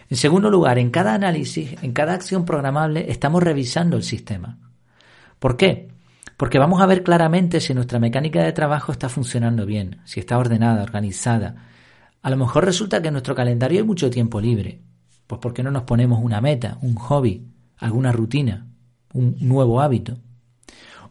En 0.09 0.17
segundo 0.17 0.49
lugar, 0.49 0.79
en 0.79 0.89
cada 0.89 1.13
análisis, 1.13 1.75
en 1.81 1.91
cada 1.91 2.13
acción 2.13 2.45
programable, 2.45 3.11
estamos 3.11 3.43
revisando 3.43 3.97
el 3.97 4.03
sistema. 4.03 4.57
¿Por 5.39 5.57
qué? 5.57 5.89
Porque 6.37 6.59
vamos 6.59 6.81
a 6.81 6.85
ver 6.85 7.03
claramente 7.03 7.59
si 7.59 7.73
nuestra 7.73 7.99
mecánica 7.99 8.41
de 8.43 8.53
trabajo 8.53 8.91
está 8.91 9.09
funcionando 9.09 9.65
bien, 9.65 9.99
si 10.05 10.19
está 10.19 10.37
ordenada, 10.37 10.83
organizada. 10.83 11.55
A 12.21 12.29
lo 12.29 12.37
mejor 12.37 12.63
resulta 12.63 13.01
que 13.01 13.09
en 13.09 13.15
nuestro 13.15 13.35
calendario 13.35 13.79
hay 13.79 13.85
mucho 13.85 14.09
tiempo 14.09 14.39
libre. 14.39 14.81
Pues 15.25 15.41
¿por 15.41 15.53
qué 15.53 15.61
no 15.61 15.71
nos 15.71 15.83
ponemos 15.83 16.23
una 16.23 16.39
meta, 16.39 16.77
un 16.81 16.95
hobby, 16.95 17.45
alguna 17.77 18.11
rutina, 18.11 18.67
un 19.13 19.35
nuevo 19.41 19.81
hábito? 19.81 20.19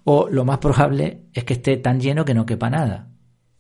O 0.05 0.29
lo 0.31 0.45
más 0.45 0.59
probable 0.59 1.25
es 1.35 1.45
que 1.45 1.55
esté 1.55 1.77
tan 1.77 2.01
lleno 2.01 2.25
que 2.25 2.35
no 2.35 2.47
quepa 2.47 2.71
nada. 2.71 3.09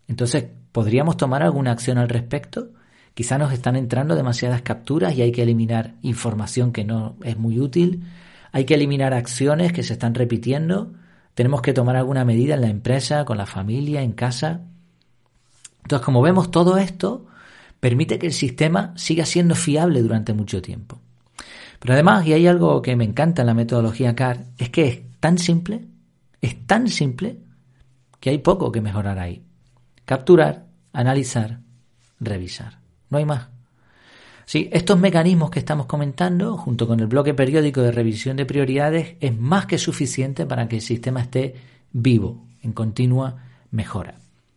Entonces, 0.08 0.46
¿podríamos 0.72 1.16
tomar 1.16 1.42
alguna 1.42 1.72
acción 1.72 1.98
al 1.98 2.08
respecto? 2.08 2.70
Quizá 3.16 3.38
nos 3.38 3.50
están 3.50 3.76
entrando 3.76 4.14
demasiadas 4.14 4.60
capturas 4.60 5.16
y 5.16 5.22
hay 5.22 5.32
que 5.32 5.42
eliminar 5.42 5.94
información 6.02 6.70
que 6.70 6.84
no 6.84 7.16
es 7.24 7.38
muy 7.38 7.58
útil. 7.58 8.04
Hay 8.52 8.66
que 8.66 8.74
eliminar 8.74 9.14
acciones 9.14 9.72
que 9.72 9.82
se 9.82 9.94
están 9.94 10.14
repitiendo. 10.14 10.92
Tenemos 11.32 11.62
que 11.62 11.72
tomar 11.72 11.96
alguna 11.96 12.26
medida 12.26 12.56
en 12.56 12.60
la 12.60 12.68
empresa, 12.68 13.24
con 13.24 13.38
la 13.38 13.46
familia, 13.46 14.02
en 14.02 14.12
casa. 14.12 14.60
Entonces, 15.80 16.04
como 16.04 16.20
vemos, 16.20 16.50
todo 16.50 16.76
esto 16.76 17.24
permite 17.80 18.18
que 18.18 18.26
el 18.26 18.34
sistema 18.34 18.92
siga 18.98 19.24
siendo 19.24 19.54
fiable 19.54 20.02
durante 20.02 20.34
mucho 20.34 20.60
tiempo. 20.60 21.00
Pero 21.78 21.94
además, 21.94 22.26
y 22.26 22.34
hay 22.34 22.46
algo 22.46 22.82
que 22.82 22.96
me 22.96 23.04
encanta 23.04 23.40
en 23.40 23.46
la 23.46 23.54
metodología 23.54 24.14
CAR, 24.14 24.44
es 24.58 24.68
que 24.68 24.88
es 24.88 25.00
tan 25.20 25.38
simple, 25.38 25.86
es 26.42 26.66
tan 26.66 26.88
simple, 26.88 27.38
que 28.20 28.28
hay 28.28 28.36
poco 28.36 28.70
que 28.70 28.82
mejorar 28.82 29.18
ahí. 29.18 29.42
Capturar, 30.04 30.66
analizar, 30.92 31.60
revisar. 32.20 32.84
No 33.10 33.18
hay 33.18 33.24
más. 33.24 33.48
Sí, 34.46 34.68
estos 34.72 34.98
mecanismos 34.98 35.50
que 35.50 35.58
estamos 35.58 35.86
comentando, 35.86 36.56
junto 36.56 36.86
con 36.86 37.00
el 37.00 37.08
bloque 37.08 37.34
periódico 37.34 37.82
de 37.82 37.90
revisión 37.90 38.36
de 38.36 38.46
prioridades, 38.46 39.16
es 39.20 39.36
más 39.36 39.66
que 39.66 39.76
suficiente 39.76 40.46
para 40.46 40.68
que 40.68 40.76
el 40.76 40.82
sistema 40.82 41.20
esté 41.20 41.54
vivo, 41.92 42.44
en 42.62 42.72
continua 42.72 43.36
mejora. 43.72 44.14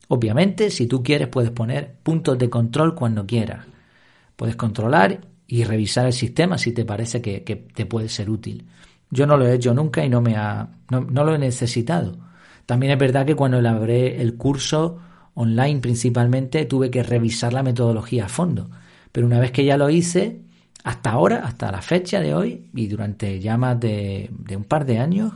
Obviamente, 0.08 0.70
si 0.70 0.86
tú 0.86 1.02
quieres, 1.02 1.28
puedes 1.28 1.50
poner 1.52 1.96
puntos 2.04 2.38
de 2.38 2.50
control 2.50 2.94
cuando 2.94 3.26
quieras. 3.26 3.66
Puedes 4.36 4.56
controlar 4.56 5.22
y 5.48 5.64
revisar 5.64 6.06
el 6.06 6.14
sistema 6.14 6.60
si 6.60 6.72
te 6.72 6.86
parece 6.86 7.22
que, 7.22 7.40
te 7.42 7.86
puede 7.88 8.10
ser 8.10 8.30
útil. 8.30 8.68
Yo 9.10 9.26
no 9.26 9.38
lo 9.38 9.48
he 9.48 9.56
hecho 9.56 9.74
nunca 9.74 10.06
y 10.06 10.10
no, 10.10 10.22
me 10.22 10.36
ha, 10.36 10.70
no, 10.92 11.02
no 11.02 11.24
lo 11.24 11.34
he 11.34 11.40
necesitado. 11.40 12.16
También 12.68 12.92
es 12.94 13.00
verdad 13.00 13.26
que 13.26 13.36
cuando 13.36 13.58
elaboré 13.58 14.22
el 14.22 14.36
curso 14.36 15.00
online 15.40 15.80
principalmente, 15.80 16.66
tuve 16.66 16.92
que 16.92 17.02
revisar 17.02 17.54
la 17.54 17.64
metodología 17.64 18.26
a 18.26 18.30
fondo. 18.30 18.70
Pero 19.14 19.26
una 19.26 19.40
vez 19.40 19.52
que 19.52 19.64
ya 19.64 19.78
lo 19.78 19.90
hice, 19.90 20.42
hasta 20.84 21.12
ahora, 21.12 21.46
hasta 21.46 21.72
la 21.72 21.82
fecha 21.82 22.20
de 22.20 22.36
hoy, 22.36 22.70
y 22.76 22.88
durante 22.88 23.40
ya 23.40 23.58
más 23.58 23.80
de, 23.80 24.30
un 24.56 24.66
par 24.66 24.86
de 24.86 25.00
años, 25.00 25.34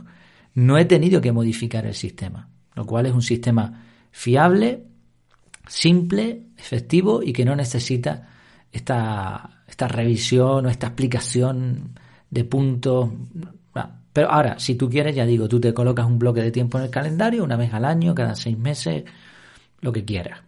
no 0.54 0.76
he 0.76 0.84
tenido 0.84 1.22
que 1.22 1.32
modificar 1.32 1.86
el 1.86 1.94
sistema, 1.94 2.50
lo 2.74 2.84
cual 2.84 3.06
es 3.06 3.14
un 3.14 3.22
sistema 3.22 3.82
fiable, 4.10 4.84
simple, 5.66 6.48
efectivo 6.58 7.22
y 7.22 7.32
que 7.32 7.46
no 7.46 7.56
necesita 7.56 8.28
esta, 8.70 9.62
esta 9.66 9.88
revisión 9.88 10.66
o 10.66 10.68
esta 10.68 10.88
explicación 10.88 11.98
de 12.28 12.44
puntos. 12.44 13.08
Pero 14.12 14.30
ahora, 14.30 14.58
si 14.58 14.74
tú 14.74 14.90
quieres, 14.90 15.16
ya 15.16 15.24
digo, 15.24 15.48
tú 15.48 15.58
te 15.58 15.72
colocas 15.72 16.06
un 16.06 16.18
bloque 16.18 16.42
de 16.42 16.52
tiempo 16.52 16.78
en 16.78 16.84
el 16.84 16.90
calendario, 16.90 17.42
una 17.42 17.56
vez 17.56 17.72
al 17.72 17.86
año, 17.86 18.14
cada 18.14 18.36
seis 18.36 18.56
meses, 18.56 19.04
lo 19.80 19.92
que 19.92 20.04
quieras. 20.04 20.40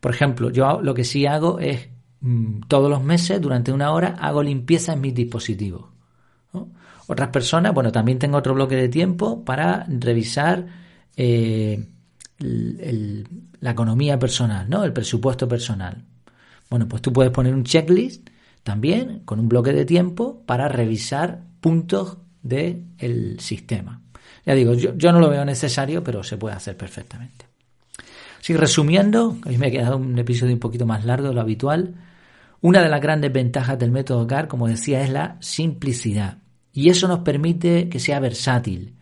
Por 0.00 0.12
ejemplo, 0.12 0.50
yo 0.50 0.80
lo 0.80 0.94
que 0.94 1.04
sí 1.04 1.26
hago 1.26 1.58
es 1.58 1.88
mm, 2.20 2.60
todos 2.68 2.90
los 2.90 3.02
meses, 3.02 3.40
durante 3.40 3.72
una 3.72 3.92
hora, 3.92 4.16
hago 4.20 4.42
limpieza 4.42 4.92
en 4.92 5.00
mis 5.00 5.14
dispositivos. 5.14 5.86
Otras 7.10 7.30
personas, 7.30 7.72
bueno, 7.72 7.90
también 7.90 8.18
tengo 8.18 8.36
otro 8.36 8.52
bloque 8.52 8.76
de 8.76 8.90
tiempo 8.90 9.42
para 9.42 9.86
revisar 9.88 10.66
eh, 11.16 11.82
la 12.38 13.70
economía 13.70 14.18
personal, 14.18 14.68
¿no? 14.68 14.84
El 14.84 14.92
presupuesto 14.92 15.48
personal. 15.48 16.04
Bueno, 16.68 16.86
pues 16.86 17.00
tú 17.00 17.12
puedes 17.12 17.32
poner 17.32 17.54
un 17.54 17.64
checklist 17.64 18.28
también 18.62 19.20
con 19.24 19.40
un 19.40 19.48
bloque 19.48 19.72
de 19.72 19.86
tiempo 19.86 20.42
para 20.44 20.68
revisar 20.68 21.40
puntos 21.60 22.18
del 22.42 23.40
sistema. 23.40 24.02
Ya 24.44 24.54
digo, 24.54 24.74
yo, 24.74 25.12
no 25.12 25.20
lo 25.20 25.30
veo 25.30 25.44
necesario, 25.44 26.04
pero 26.04 26.22
se 26.22 26.36
puede 26.36 26.56
hacer 26.56 26.76
perfectamente. 26.76 27.47
Así 28.40 28.56
resumiendo, 28.56 29.36
a 29.44 29.48
mí 29.48 29.58
me 29.58 29.68
ha 29.68 29.70
quedado 29.70 29.96
un 29.96 30.18
episodio 30.18 30.54
un 30.54 30.60
poquito 30.60 30.86
más 30.86 31.04
largo 31.04 31.28
de 31.28 31.34
lo 31.34 31.40
habitual. 31.40 31.94
Una 32.60 32.82
de 32.82 32.88
las 32.88 33.00
grandes 33.00 33.32
ventajas 33.32 33.78
del 33.78 33.90
método 33.90 34.26
CAR, 34.26 34.48
como 34.48 34.68
decía, 34.68 35.02
es 35.02 35.10
la 35.10 35.36
simplicidad. 35.40 36.38
Y 36.72 36.90
eso 36.90 37.08
nos 37.08 37.20
permite 37.20 37.88
que 37.88 37.98
sea 37.98 38.20
versátil, 38.20 38.94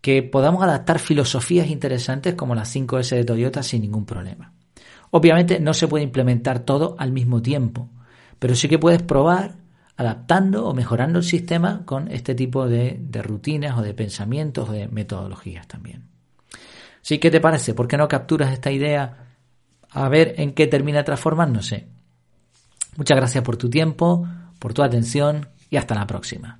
que 0.00 0.22
podamos 0.22 0.62
adaptar 0.62 0.98
filosofías 0.98 1.68
interesantes 1.68 2.34
como 2.34 2.54
las 2.54 2.74
5S 2.74 3.16
de 3.16 3.24
Toyota 3.24 3.62
sin 3.62 3.82
ningún 3.82 4.06
problema. 4.06 4.52
Obviamente 5.10 5.58
no 5.60 5.74
se 5.74 5.88
puede 5.88 6.04
implementar 6.04 6.60
todo 6.60 6.94
al 6.98 7.12
mismo 7.12 7.42
tiempo, 7.42 7.90
pero 8.38 8.54
sí 8.54 8.68
que 8.68 8.78
puedes 8.78 9.02
probar 9.02 9.56
adaptando 9.96 10.66
o 10.66 10.72
mejorando 10.72 11.18
el 11.18 11.24
sistema 11.24 11.84
con 11.84 12.10
este 12.10 12.34
tipo 12.34 12.68
de, 12.68 12.96
de 13.00 13.22
rutinas 13.22 13.76
o 13.76 13.82
de 13.82 13.92
pensamientos 13.92 14.68
o 14.68 14.72
de 14.72 14.88
metodologías 14.88 15.66
también. 15.66 16.09
¿Sí 17.02 17.18
qué 17.18 17.30
te 17.30 17.40
parece? 17.40 17.74
¿Por 17.74 17.88
qué 17.88 17.96
no 17.96 18.08
capturas 18.08 18.52
esta 18.52 18.70
idea 18.70 19.26
a 19.90 20.08
ver 20.08 20.34
en 20.38 20.52
qué 20.52 20.66
termina 20.66 21.04
transformándose? 21.04 21.86
Muchas 22.96 23.16
gracias 23.16 23.42
por 23.42 23.56
tu 23.56 23.70
tiempo, 23.70 24.28
por 24.58 24.74
tu 24.74 24.82
atención 24.82 25.48
y 25.70 25.76
hasta 25.76 25.94
la 25.94 26.06
próxima. 26.06 26.59